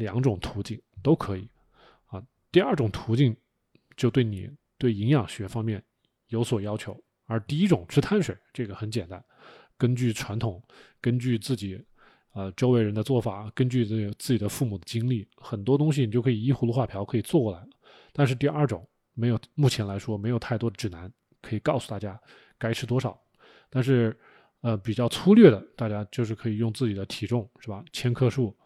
[0.00, 1.46] 两种途径都可以
[2.06, 2.22] 啊。
[2.50, 3.36] 第二种途径
[3.96, 5.82] 就对你对营养学方面
[6.28, 6.98] 有所要求。
[7.26, 9.22] 而第一种吃碳水，这个很简单，
[9.78, 10.60] 根据传统，
[11.00, 11.80] 根据自己，
[12.32, 17.64] 呃，周围人的做法，根据这自己的父母的经历，很多东西你就可以依葫芦画瓢可以做过来。
[18.12, 18.84] 但是第二种
[19.14, 22.20] 没有，目前来说没有太多的指南可以告诉大家
[22.58, 23.16] 该吃多少。
[23.68, 24.18] 但是，
[24.62, 28.56] 呃，比较粗略的，大家就是可以用自己的体重是吧，千克数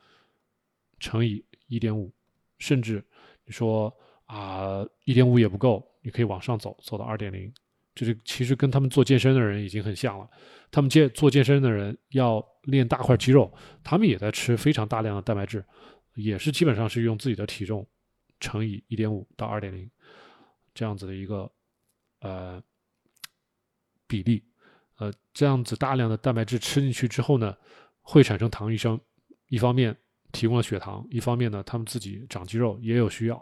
[1.04, 2.10] 乘以一点五，
[2.58, 3.04] 甚至
[3.44, 7.52] 你说啊，一点五也不够，你可以往上走，走到二点零。
[7.94, 10.28] 就是其实跟他们做健身的人已经很像了，
[10.70, 13.52] 他们健做健身的人要练大块肌肉，
[13.84, 15.62] 他们也在吃非常大量的蛋白质，
[16.14, 17.86] 也是基本上是用自己的体重
[18.40, 19.88] 乘以一点五到二点零
[20.74, 21.48] 这样子的一个
[22.20, 22.60] 呃
[24.06, 24.42] 比例，
[24.96, 27.54] 呃这样子大量的蛋白质吃进去之后呢，
[28.00, 28.98] 会产生糖异生，
[29.48, 29.96] 一方面
[30.34, 33.36] 提供了血糖，一方面呢他们自己长肌肉也有需要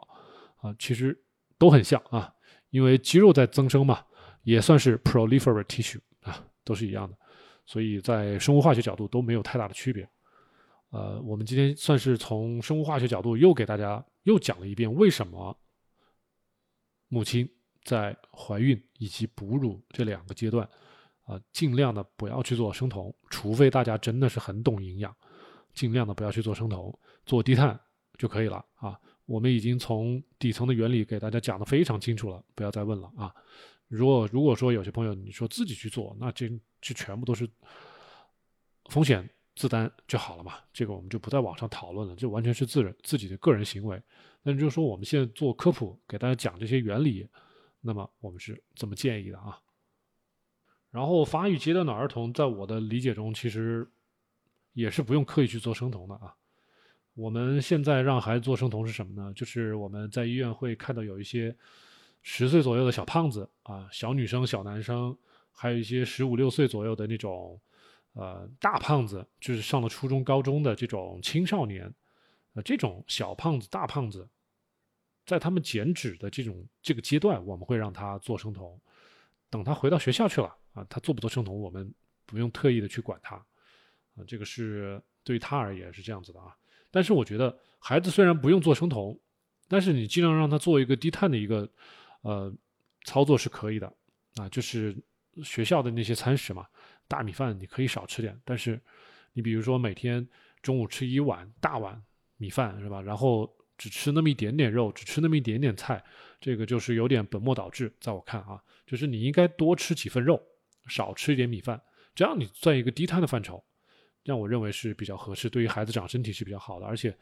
[0.59, 1.21] 啊，其实
[1.59, 2.33] 都很像啊，
[2.71, 4.05] 因为肌肉在增生嘛。
[4.45, 7.17] 也算是 proliferate tissue 啊，都是一样的，
[7.65, 10.03] 所以在生物化学角度都没有太大的区别。
[10.91, 15.57] 呃，我们今天算是从生物化学角度又给大家又讲了一遍，为什么
[17.07, 17.49] 母亲
[17.85, 20.69] 在怀孕以及哺乳这两个阶段
[21.23, 25.15] 啊，尽量的不要去做生酮，除非大家真的是很懂营养，
[25.73, 27.79] 尽量的不要去做生酮，做低碳
[28.19, 28.99] 就可以了啊。
[29.25, 33.35] 我们已经从底层的原理给大家讲的非常清楚了，不要再问了啊。
[33.89, 37.49] 如果如果说有些朋友你说自己去做，那这这全部都是
[38.87, 44.03] 风险自担就好了嘛，这个我们就不在网上讨论了，这完全是自人自己的个人行为。
[44.43, 47.29] 那就是说我们现在做科普，给大家讲这些原理，
[47.81, 49.59] 那么我们是这么建议的啊。
[50.91, 53.89] 然后发育阶段的儿童，在我的理解中，其实
[54.73, 56.35] 也是不用刻意去做生酮的啊。
[57.15, 59.33] 我们现在让孩子做生酮是什么呢？
[59.35, 61.57] 就是我们在医院会看到有一些。
[62.25, 65.19] 十岁左右的小胖子啊，小女生、小男生，
[65.51, 67.61] 还有一些十五六岁左右的那种，
[68.13, 71.93] 呃，大胖子，就是上了初中、高中的这种青少年，
[72.53, 74.29] 呃，这种小胖子、大胖子，
[75.27, 78.81] 在他们减脂的这种这个阶段，我们会让他做生酮。
[79.51, 81.93] 等他回到学校去了啊，他做不做生酮，我们
[82.25, 83.45] 不用特意的去管他
[84.17, 86.57] 啊，这个是对于他而言是这样子的啊。
[86.91, 89.19] 但是我觉得孩子虽然不用做生酮，
[89.69, 91.69] 但是你尽量让他做一个低碳的一个。
[92.25, 92.55] 呃，
[93.05, 93.93] 操作是可以的
[94.37, 94.97] 啊，就是
[95.43, 96.65] 学校的那些餐食嘛，
[97.09, 98.81] 大米饭你可以少吃点，但是
[99.33, 100.25] 你比如说每天
[100.63, 102.01] 中午吃一碗大碗
[102.37, 103.03] 米饭是吧？
[103.03, 106.01] 然后只吃那么一点点肉，只吃那么一点点菜，
[106.41, 107.93] 这个就是有点本末倒置。
[107.99, 110.41] 在我看啊，就是你应该多吃几份肉，
[110.87, 111.83] 少吃一点米饭，
[112.15, 113.65] 这样你在一个低碳的范畴，
[114.25, 116.87] 让我认为是比较合适，对于孩子长身体是比较好的。
[116.87, 117.17] 而且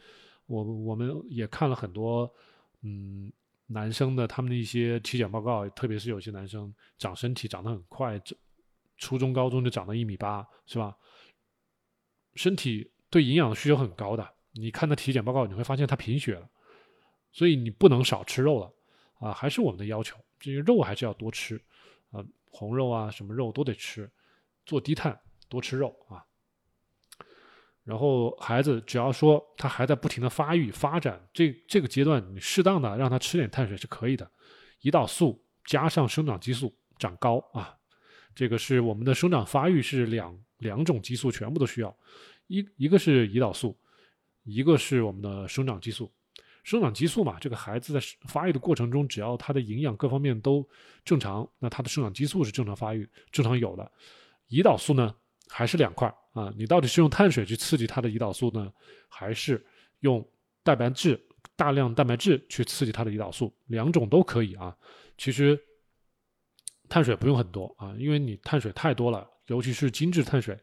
[0.46, 2.32] 我我们也看了很多，
[2.82, 3.32] 嗯。
[3.72, 8.20] 男生的他们的一些体检报告，特别是有些男生长身体长得很快，
[8.96, 10.92] 初中高中就长到一米八，是吧？
[12.34, 14.28] 身体对营养的需求很高的。
[14.50, 16.50] 你看他体检报告，你会发现他贫血了，
[17.30, 18.74] 所以你不能少吃肉了
[19.20, 19.32] 啊！
[19.32, 21.54] 还是我们的要求，这些肉还是要多吃
[22.10, 24.10] 啊，红肉啊，什么肉都得吃，
[24.66, 25.16] 做低碳，
[25.48, 26.26] 多吃肉啊。
[27.90, 34.30] 然后孩子只要说他还在不停的发育发展，这这个阶段你适当的让他吃点碳水是可以的，
[34.82, 37.74] 胰岛素加上生长激素长高啊，
[38.32, 41.92] 这个是我们的生长发育是两两种激素全部都需要，
[42.46, 43.76] 一一个是胰岛素，
[44.44, 46.08] 一个是我们的生长激素。
[46.62, 50.64] 生长激素嘛，这个孩子在发育的过程中，只要他的营养各方面都
[51.04, 53.90] 正常，那他的生长激素是正常发育、正常有的。
[54.48, 55.12] 胰岛素呢，
[55.48, 56.52] 还是两块啊？
[56.56, 58.72] 你到底是用碳水去刺激他的胰岛素呢，
[59.08, 59.64] 还是
[60.00, 60.26] 用
[60.62, 61.20] 蛋白质
[61.56, 63.54] 大量蛋白质去刺激他的胰岛素？
[63.66, 64.76] 两种都可以啊。
[65.16, 65.58] 其实
[66.88, 70.58] 碳水不用很多啊，因为你碳水太多了，尤其是精致碳水，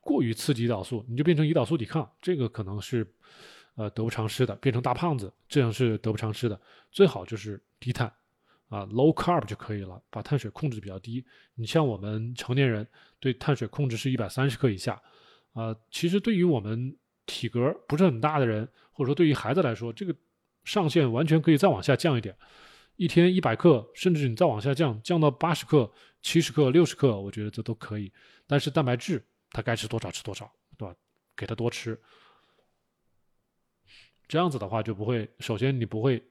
[0.00, 3.06] 过于刺激胰岛素，你就变成胰岛素抵抗，这个可能是。
[3.74, 6.60] 呃，得不偿失的，变成大胖子，这样是得不偿失的。
[6.90, 8.12] 最好就是低碳，
[8.72, 11.22] 啊，low carb 就可以了，把碳水控制比较低。
[11.54, 12.88] 你像我们成年人，
[13.20, 14.98] 对碳水控制是一百三十克以下，
[15.52, 20.16] 啊，其实对于我们体格不是很大的人，或者说对于孩子来说，这个
[20.64, 22.34] 上限完全可以再往下降一点，
[22.96, 28.10] 一天一百克，甚至你再往下降，降到八十克、七十克、六十克，我觉得这都可以。
[28.46, 30.94] 但是蛋白质，他该吃多少吃多少，对吧？
[31.36, 32.00] 给他多吃。
[34.26, 36.22] 这样子的话就不会，首先你不会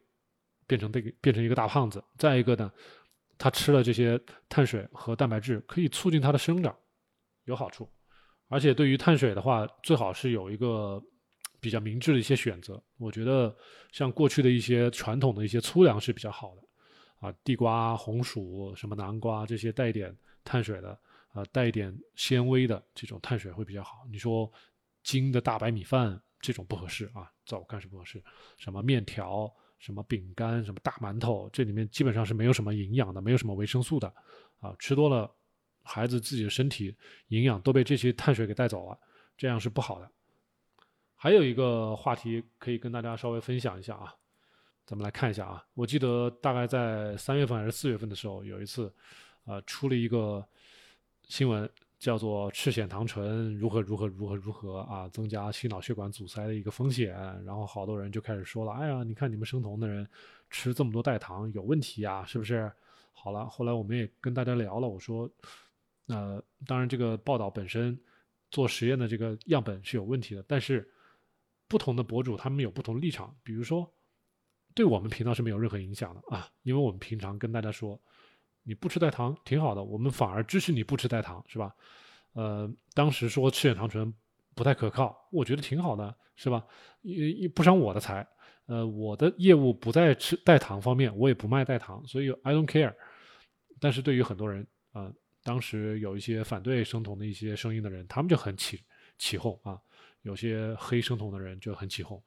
[0.72, 2.72] 变成这个变成一个大胖子，再一个呢，
[3.38, 6.74] 他吃了这些碳水和蛋白质可以促进他的生长，
[7.44, 7.92] 有好处。
[8.48, 11.04] 而且对于碳水的话，最好是有一个
[11.60, 12.82] 比较明智的一些选择。
[13.00, 13.54] 我觉得
[13.92, 20.98] 像过去的一些传统的一些粗粮是比较好的，啊，地瓜、红薯、什么南瓜这些带一点碳水的，
[21.34, 24.08] 啊，带一点纤维的这种碳水会比较好。
[24.10, 24.50] 你说
[25.04, 26.18] 精的大白米饭。
[26.44, 28.20] 这种不合适啊，在我看是不合适。
[28.58, 29.48] 什么面条、
[29.82, 34.08] 什么饼干、什么大馒头，这里面基本上是没有什么营养的，没有什么维生素的
[34.60, 34.76] 啊。
[34.78, 35.30] 吃多了，
[35.82, 36.96] 孩子自己的身体
[37.30, 39.00] 营养都被这些碳水给带走了，
[39.36, 40.08] 这样是不好的。
[41.16, 44.14] 还有一个话题可以跟大家稍微分享一下啊，
[44.86, 45.66] 咱们来看一下啊。
[45.74, 48.94] 我记得大概在三月份还是四月份的时候，有一次，
[49.46, 50.48] 呃，出了一个
[51.28, 51.68] 新闻。
[52.02, 57.14] 叫做赤藓糖醇如何如何如何如何啊，增加心脑血管阻塞的一个风险。
[57.46, 60.10] 然后好多人就开始说了，哎呀，你看你们生酮的人
[60.50, 62.72] 吃这么多代糖有问题呀，是不是？
[63.14, 65.30] 好了，后来我们也跟大家聊了，我说，
[66.08, 67.96] 呃，当然这个报道本身
[68.50, 70.90] 做实验的这个样本是有问题的，但是
[71.68, 73.88] 不同的博主他们有不同的立场，比如说
[74.74, 78.02] 对我们频道是没有任何影响的啊，因为我们平常跟大家说。
[78.64, 81.76] 你不吃代糖挺好的，我们反而支持你不吃代糖，是吧？
[82.34, 84.14] 呃，当时说赤藓糖醇
[84.54, 86.64] 不太可靠，我觉得挺好的，是吧？
[87.02, 88.26] 也也不伤我的财。
[88.68, 92.94] 呃，我的业务不在吃代糖方面，我也不卖代糖，所以 I don't care。
[93.80, 95.12] 但是对于很多人啊，
[95.44, 98.80] 当时有一些反对生酮的一些声音的人，他们就很起
[99.18, 99.78] 起哄啊，
[100.22, 102.22] 有些黑生酮的人就很起哄，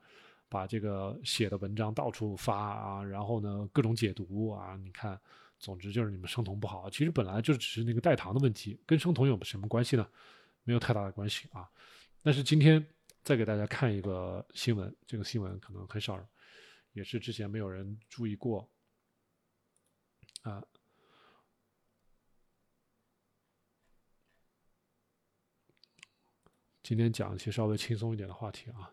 [0.48, 5.18] 把这个写的文章到处发啊，然后呢各种解读啊，你看。
[5.58, 10.06] 总之就是你们生酮不好，其实本来就只是那个代糖的问题，跟生酮有什么关系呢？
[10.62, 11.70] 没有太大的关系啊。
[12.22, 12.86] 但是今天
[13.22, 16.18] 再给大家看一个新闻，这个新闻可能很少，
[16.92, 18.68] 也是之前没有人注意过
[20.42, 20.62] 啊。
[26.82, 28.92] 今天讲一些稍微轻松一点的话题啊。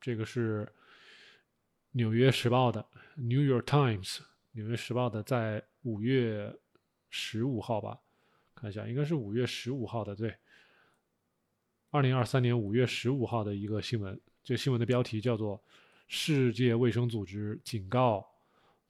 [0.00, 0.64] 这个是
[1.92, 2.82] 《纽约时报》的
[3.16, 4.16] 《New York Times》。
[4.56, 6.56] 纽约时报的在五月
[7.10, 7.98] 十五号吧，
[8.54, 10.32] 看一下，应该是五月十五号的，对，
[11.90, 14.18] 二零二三年五月十五号的一个新闻。
[14.44, 15.60] 这个新闻的标题叫做
[16.06, 18.24] “世界卫生组织警告，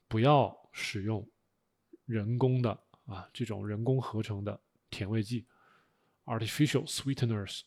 [0.06, 1.26] 不要使用
[2.04, 5.46] 人工的啊这种人工合成的甜味剂
[6.26, 7.62] （artificial sweeteners）。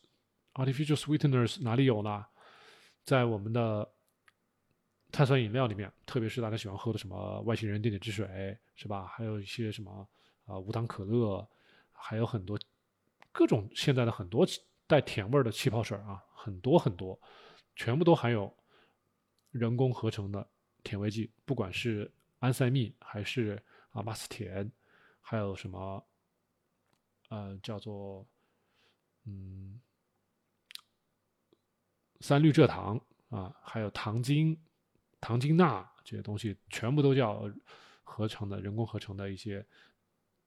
[0.54, 2.24] artificial sweeteners 哪里有呢？
[3.02, 3.92] 在我们的。
[5.18, 9.04] 碳酸饮料里面，特别是大家喜欢喝的什么外星人电解质水，是吧？
[9.04, 10.08] 还有一些什么
[10.44, 11.44] 啊无糖可乐，
[11.90, 12.56] 还有很多
[13.32, 14.46] 各种现在的很多
[14.86, 17.20] 带甜味的气泡水啊，很多很多，
[17.74, 18.56] 全部都含有
[19.50, 20.48] 人工合成的
[20.84, 23.60] 甜味剂，不管是安赛蜜还是
[23.90, 24.70] 啊马斯甜，
[25.20, 26.06] 还有什么
[27.28, 28.24] 呃叫做
[29.24, 29.80] 嗯
[32.20, 33.00] 三氯蔗糖
[33.30, 34.56] 啊，还有糖精。
[35.20, 37.50] 糖精钠这些东西全部都叫
[38.02, 39.64] 合成的人工合成的一些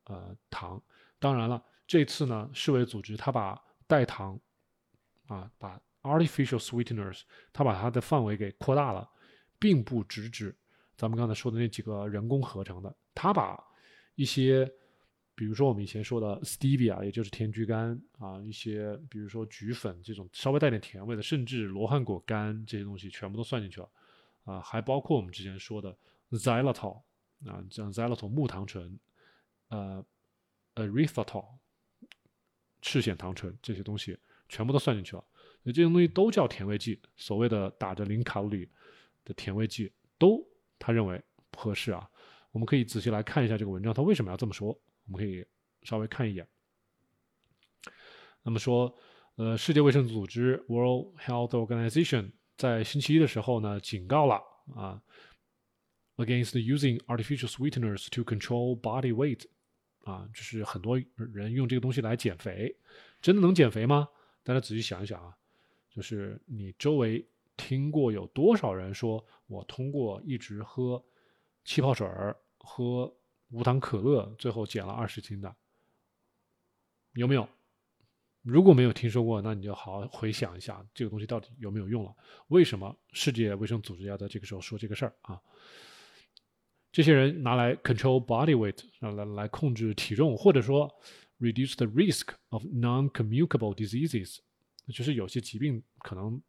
[0.05, 0.81] 呃糖。
[1.19, 4.39] 当然了，这次呢，世卫组织它把代糖
[5.27, 7.21] 啊，把 artificial sweeteners，
[7.53, 9.07] 它把它的范围给扩大了，
[9.59, 10.55] 并不只指
[10.97, 13.63] 咱们刚才说的那几个人工合成的，它把
[14.15, 14.67] 一些，
[15.35, 23.89] 比如说我们以前说的 stevia，也就是甜菊苷啊，一些比如说菊粉这种稍微带点甜味的，甚至罗汉果干这些东西全部都算进去了。
[24.43, 25.97] 啊，还包括我们之前说的
[26.31, 27.01] xylitol
[27.45, 28.99] 啊，像 xylitol 木糖醇，
[29.69, 30.05] 呃
[30.75, 31.45] ，erythritol、
[32.81, 34.17] 赤藓糖醇这些东西
[34.49, 35.23] 全部都算进去了。
[35.63, 38.67] 所以这些东西都叫甜味剂，所谓的打着零卡路里
[39.23, 40.43] 的甜味剂，都
[40.79, 42.09] 他认为不合适啊。
[42.51, 44.69] 我们可以仔细来看一下这个文章，他为什么要这么说？
[45.05, 45.45] 我们可以
[45.83, 46.47] 稍微看一眼。
[48.43, 48.97] 那么说，
[49.35, 52.31] 呃，世界卫生组织 （World Health Organization）
[52.61, 54.35] 在星期一的时候呢，警告了
[54.75, 55.01] 啊
[56.17, 59.45] ，against using artificial sweeteners to control body weight，
[60.03, 62.77] 啊，就是很多人用这个东西来减肥，
[63.19, 64.07] 真的能减肥吗？
[64.43, 65.35] 大家仔细想一想啊，
[65.89, 71.03] 就是你周围听过有多少人说我通过一直喝。
[71.63, 73.11] 气泡水儿喝
[73.49, 75.55] 无糖可乐，最后减了二十斤的，
[77.13, 77.47] 有没有？
[78.43, 82.15] 如果没有听说过，那你就好好回想一下，这个东西到底有没有用了？
[82.47, 85.39] 为什么世界卫生组织要在这个时候说这个事儿啊？
[86.91, 90.91] 这些人拿来 control body weight，来来控制体重，或者说
[91.39, 94.39] reduce the risk of non-communicable diseases，
[94.89, 96.41] 就是有些疾病可能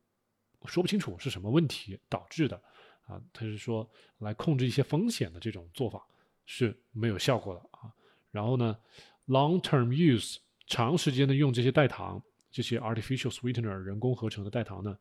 [0.64, 2.61] 说不清楚是什么问题导致的。
[3.07, 3.88] 啊，他是说
[4.18, 6.07] 来控制一些风险的这种做法
[6.47, 7.93] 是没有效果的啊。
[8.30, 8.78] 然后呢
[9.26, 14.99] ，long-term use 长时间的用这些代糖，这些 artificial sweetener 人工合成的代糖呢，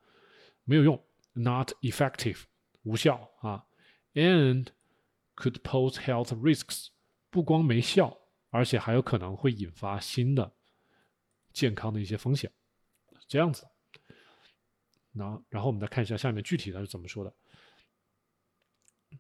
[0.64, 1.02] 没有用
[1.34, 2.44] ，not effective
[2.84, 3.66] 无效啊
[4.14, 4.68] ，and
[5.36, 6.88] could pose health risks
[7.30, 8.18] 不光没效，
[8.50, 10.54] 而且还有可能会引发新的
[11.54, 12.52] 健康的一些风险，
[13.28, 13.68] 这样子。
[15.14, 17.34] 那然后我们再看一下下面具体的是怎么说的。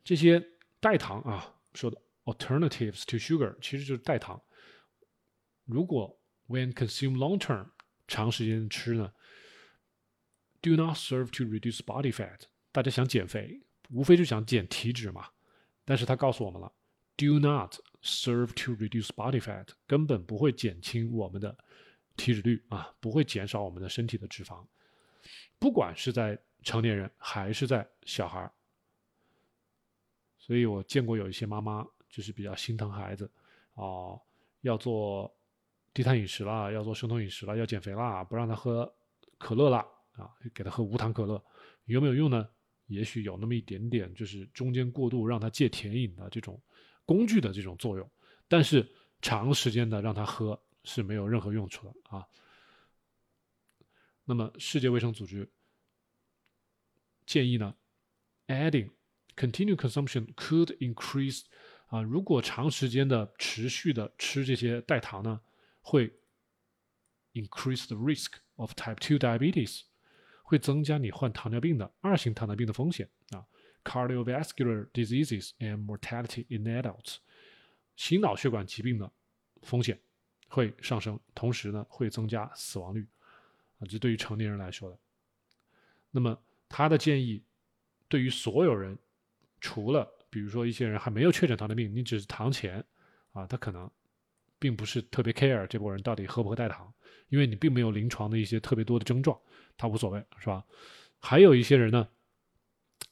[0.03, 0.41] 这些
[0.79, 4.41] 代糖啊，说的 alternatives to sugar 其实就是代糖。
[5.65, 6.17] 如果
[6.51, 7.69] when consumed long term
[8.07, 9.13] 长时间吃呢
[10.61, 12.41] ，do not serve to reduce body fat。
[12.71, 15.29] 大家想减肥，无非就想减体脂嘛。
[15.85, 16.71] 但是他告诉我们了
[17.17, 21.57] ，do not serve to reduce body fat，根本不会减轻我们的
[22.15, 24.65] 体脂率啊，不会减少我们的身体的脂肪。
[25.57, 28.51] 不管是在成年人还是在小孩儿。
[30.37, 33.29] 所以我见过有一些妈妈就是比较心疼孩子，
[33.75, 34.19] 啊，
[34.61, 35.33] 要做
[35.93, 38.93] 低碳饮食啦，要做生酮饮食啦，要减肥啦，不让他喝
[39.37, 41.43] 可乐啦，啊，给他喝无糖可乐，
[41.85, 42.47] 有没有用呢？
[42.87, 46.61] 也许有那么一点点，就是中间过渡让他戒甜饮的这种
[47.05, 48.11] 工具的这种作用，
[48.47, 48.89] 但是
[49.21, 52.27] 长时间的让他喝是没有任何用处的啊。
[54.25, 55.49] 那么世界卫生组织
[57.25, 57.75] 建议呢
[58.47, 58.89] ，adding。
[59.37, 61.43] Continued consumption could increase，
[61.87, 65.39] 啊，如果长时间的持续的吃这些代糖呢，
[65.81, 66.13] 会
[67.33, 69.81] increase the risk of type two diabetes，
[70.43, 73.45] 会增加你患糖尿病的二型糖尿病的风险啊
[73.83, 77.17] ，cardiovascular diseases and mortality in adults，
[77.95, 79.11] 心脑血管疾病的
[79.61, 79.99] 风险
[80.47, 83.07] 会上升，同时呢会增加死亡率
[83.79, 84.97] 啊，这对于成年人来说的。
[86.11, 87.43] 那么他的建议
[88.07, 88.97] 对于所有人。
[89.63, 92.83] 除了比如说一些人还没有确诊糖尿病，你只是糖前，
[93.31, 93.87] 啊，他可能
[94.61, 96.93] 并不是特别 care 这波人到底喝不喝代糖，
[97.29, 99.35] 因为你并没有临床的一些特别多的症状，
[99.75, 100.63] 他无所谓，是吧？
[101.19, 102.07] 还有一些人呢，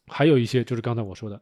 [0.05, 1.41] 还有一些就是刚才我说的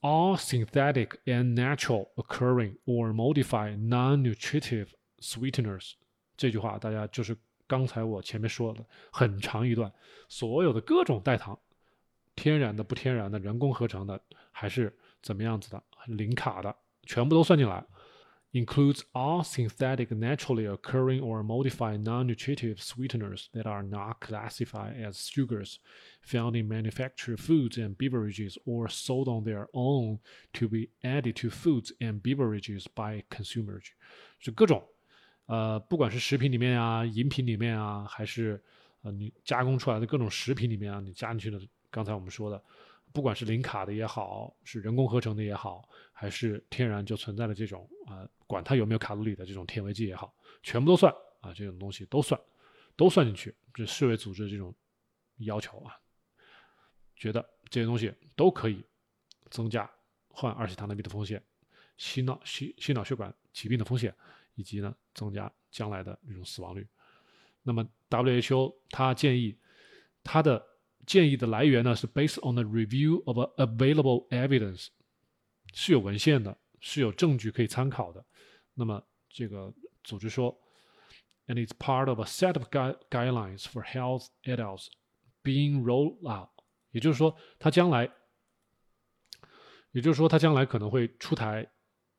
[0.00, 4.88] ，all synthetic and natural occurring or modified non-nutritive
[5.20, 5.92] sweeteners，
[6.36, 7.36] 这句话大家就是
[7.68, 9.92] 刚才我前面说的很长一段，
[10.28, 11.56] 所有的各种代糖。
[12.36, 14.18] 天然的、不天然的、人工合成的，
[14.50, 15.82] 还是怎么样子的？
[16.06, 17.84] 零卡的，全部都算进来。
[18.53, 25.79] Includes all synthetic, naturally occurring or modified non-nutritive sweeteners that are not classified as sugars,
[26.21, 30.19] found in manufactured foods and beverages or sold on their own
[30.53, 33.87] to be added to foods and beverages by consumers。
[34.39, 34.81] 是各种，
[35.47, 38.63] 呃，不管是食品里面啊、饮品里面啊，还是
[39.01, 41.59] 呃你加工出来的各种食品里面啊，你加进去的。
[41.91, 42.63] 刚才我们说的，
[43.11, 52.38] 不管是零卡的也好，是人工合成的也好，还是天然就存在的这种啊， 管它有没有卡路里的这种甜味剂也好，全部都算啊，这种东西都算，
[52.96, 53.54] 都算进去。
[53.72, 54.74] 这世卫组织这种
[55.36, 55.96] 要求啊，
[57.16, 58.84] 觉得这些东西都可以
[59.48, 59.90] 增加
[60.28, 61.42] 患二型糖尿病的风险、
[61.96, 64.14] 心脑心心脑血管疾病的风险，
[64.54, 66.86] 以及呢增加将来的这种死亡率。
[67.62, 69.56] 那么 WHO 它建议
[70.22, 70.68] 它的。
[71.06, 74.88] 建议的来源呢是 based on the review of available evidence，
[75.72, 78.24] 是有文献的，是有证据可以参考的。
[78.74, 79.72] 那么这个
[80.02, 80.58] 组织说
[81.46, 84.88] ，and it's part of a set of guide guidelines for health adults
[85.42, 86.50] being rolled out。
[86.90, 88.10] 也就是说，它将来，
[89.92, 91.64] 也就是说，它将来可能会出台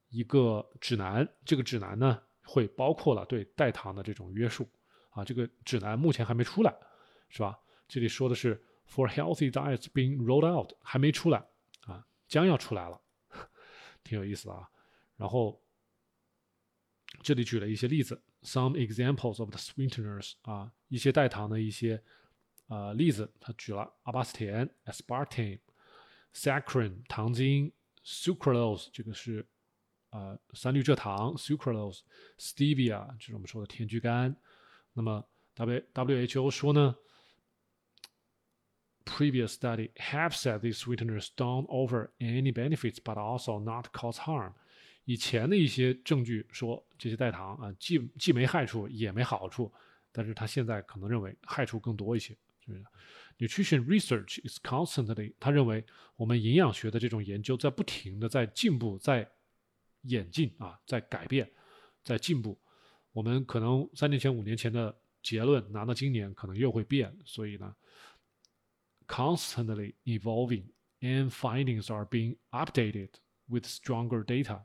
[0.10, 4.70] 一个指南，这个指南呢会包括了对代糖的这种约束
[5.10, 5.26] 啊。
[5.26, 6.74] 这个指南目前还没出来，
[7.30, 7.60] 是吧？
[7.88, 11.46] 这里说的是 for healthy diets being rolled out，还没出来
[11.82, 13.02] 啊，将要出来了，
[14.04, 14.70] 挺有意思的啊。
[15.16, 15.62] 然后
[17.22, 22.02] 这里举了一些例子，some examples of the sweeteners 啊，一些代糖的一些
[22.68, 25.60] 呃例子，他举了阿巴斯甜 aspartame、
[26.34, 27.72] saccharin 糖精、
[28.04, 29.46] sucralose 这个是
[30.10, 32.02] 呃三氯蔗糖 sucralose、
[32.38, 34.36] stevia 就是我们说的甜菊苷。
[34.94, 35.24] 那么
[35.54, 36.96] W WHO 说呢
[39.18, 44.54] ？previous study have said these sweeteners don't offer any benefits but also not cause harm。
[45.06, 49.72] 以前的一些证据说这些代糖啊，既既没害处也没好处，
[50.12, 52.36] 但是他现在可能认为害处更多一些。
[52.64, 52.84] 是不是
[53.40, 55.84] ？Nutrition research is constantly，他认为
[56.16, 59.28] 我们营养学的这种研究在不停的在进步，在
[60.04, 61.50] 演进啊，在改变，
[62.04, 62.58] 在进步。
[63.12, 67.76] 我们可能三年前、五年前的结论拿到今年可能又会变，所以呢。
[69.11, 70.71] constantly evolving
[71.01, 73.11] and findings are being updated
[73.49, 74.65] with stronger data。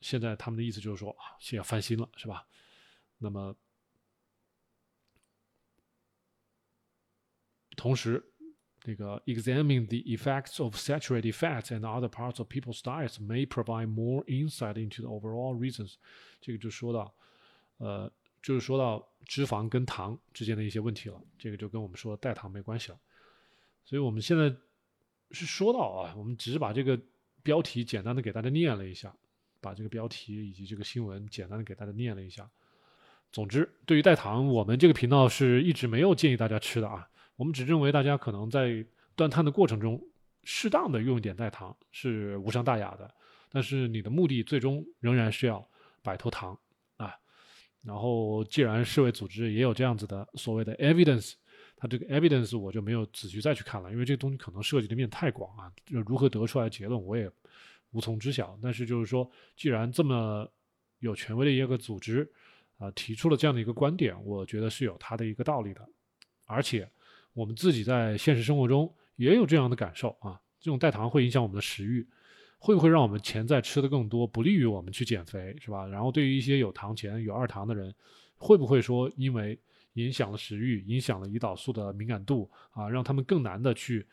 [0.00, 2.46] 现在他们的意思就是说啊，现在翻新了，是吧？
[3.18, 3.56] 那么
[7.76, 8.22] 同时，
[8.84, 14.24] 那个 examining the effects of saturated fats and other parts of people's diets may provide more
[14.26, 15.94] insight into the overall reasons。
[16.40, 17.14] 这个就说到，
[17.78, 22.97] 呃， 就是说到脂肪跟糖之间的一些问题了，这个就跟我们说代糖没关系了。
[23.83, 24.53] 所以我们现在
[25.31, 26.99] 是说到啊，我们只是把这个
[27.43, 29.13] 标题简单的给大家念了一下，
[29.59, 32.49] 把这个标题以及这个新闻简单的给大家念了一下。
[33.31, 37.07] 总之，对于代糖，我们这个频道是一直没有建议大家吃的啊。
[37.35, 38.85] 我们只认为大家可能在
[39.15, 40.01] 断碳的过程中，
[40.43, 43.13] 适当的用一点代糖是无伤大雅的。
[43.49, 45.65] 但是你的目的最终仍然是要
[46.01, 46.57] 摆脱糖。
[47.87, 51.35] 然后，既然世卫组织也有这样子的所谓的 evidence，
[51.77, 57.31] 它这个 evidence 我就没有仔细再去看了，因为这东西可能涉及的面太广啊，就如何得出来结论我也
[57.91, 58.59] 无从知晓。
[58.61, 60.45] 但是就是说，既然这么
[60.99, 62.29] 有权威的一个组织
[62.77, 65.87] 啊提出了这样的一个观点，我觉得是有它的一个道理的。
[66.43, 66.89] 而且
[67.31, 72.05] 我们自己在现实生活中也有这样的感受啊，这种代糖会影响我们的食欲。
[72.59, 75.85] 会不会让我们潜在吃的更多，不利于我们去减肥，是吧？
[75.87, 77.93] 然后对于一些有糖前、有二糖的人，
[78.35, 79.57] 会不会说因为
[79.93, 84.05] 影响了食欲，影响了胰岛素的敏感度啊，让他们更难的去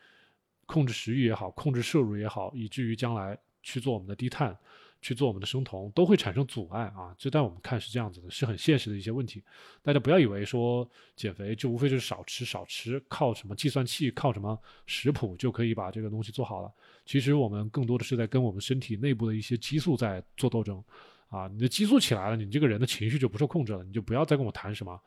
[0.65, 4.57] 控制食欲也好，控制摄入也好，以至于将来去做我们的低碳？
[5.05, 9.43] 去做我们的生酮都会产生阻碍啊，这在我们看是这样子的，是很现实的一些问题。
[9.83, 16.73] 大家不要以为说减肥就无非就是少吃少吃，靠什么计算器、靠什么食谱就可以把这个东西做好了。
[17.05, 20.83] 其实我们更多的是在跟我们身体内部的一些激素在做斗争
[21.27, 21.47] 啊。
[21.49, 24.99] 你的激素起来了，你这个人的情绪就不受控制了，你就不要再跟我谈什么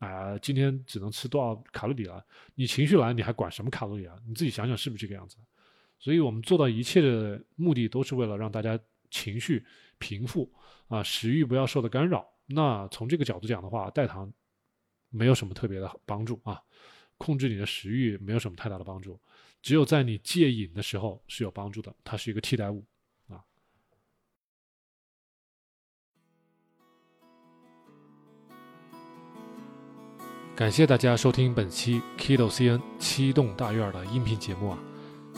[0.00, 2.20] 啊，今天只能吃多少卡路里了。
[2.56, 4.16] 你情绪来，你还管什么卡路里啊？
[4.26, 5.36] 你自己想想是不是这个样子？
[6.00, 8.76] 所以我们做到一切的目的都是为了让大家。
[9.16, 9.64] 情绪
[9.98, 10.52] 平复
[10.88, 12.26] 啊，食欲不要受到干扰。
[12.44, 14.30] 那从这个角度讲的话，代糖
[15.08, 16.60] 没有什么特别的帮助啊，
[17.16, 19.18] 控制你的食欲没有什么太大的帮助。
[19.62, 22.84] 只有在你戒瘾的时候是有帮助的，它是一个替代物
[23.28, 23.40] 啊。
[30.54, 34.78] 感谢大家收听本期 Kido CN 七栋大院的音频节目啊。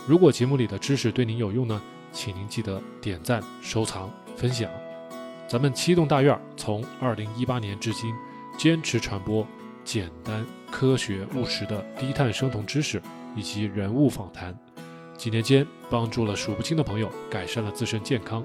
[0.07, 1.81] 如果节目里的知识对您有用呢？
[2.13, 4.71] 请您记得点赞、收藏、分享。
[5.47, 8.15] 咱们七栋大院从二零一八年至今，
[8.59, 9.47] 坚持传播
[9.85, 13.01] 简单、科学、务实的低碳生酮知识
[13.35, 14.57] 以及人物访谈。
[15.17, 18.45] 几年间，帮助了数不清的朋友改善了自身健康。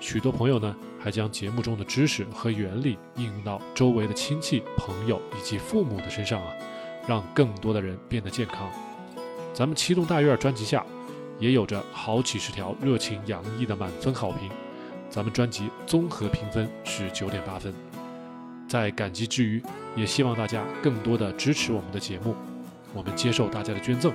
[0.00, 6.52] 许多朋友呢，还将节目中的知识和原理应用到周围的亲戚、朋友以及父母的身上啊，
[7.06, 8.70] 让更多的人变得健康。
[9.52, 10.84] 咱们七栋大院专辑下。
[11.38, 14.50] 也有着好几十条热情洋溢的满分好评，
[15.08, 17.72] 咱们专辑综合评分是九点八分。
[18.68, 19.62] 在感激之余，
[19.96, 22.34] 也希望大家更多的支持我们的节目。
[22.92, 24.12] 我们接受大家的捐赠，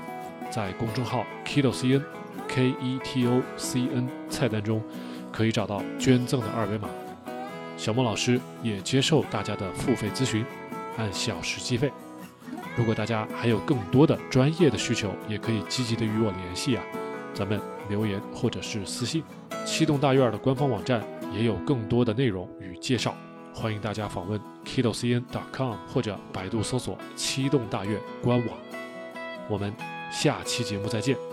[0.51, 2.01] 在公众号 ketocn
[2.47, 4.81] k e t o c n 菜单中
[5.31, 6.89] 可以找到捐赠的二维码。
[7.77, 10.45] 小莫老师也接受大家的付费咨询，
[10.97, 11.91] 按小时计费。
[12.75, 16.83] 如果大家还有更多的专业的需求，也可以积极的与我联系啊。
[17.33, 17.59] 咱们
[17.89, 19.23] 留言或者是私信，
[19.65, 21.03] 七栋大院的官方网站
[21.33, 23.15] 也有更多的内容与介绍，
[23.53, 28.57] 欢迎大家访问 kidocn.com 或者百度搜索七栋大院官网。
[29.49, 29.73] 我们
[30.11, 31.32] 下期节目再见。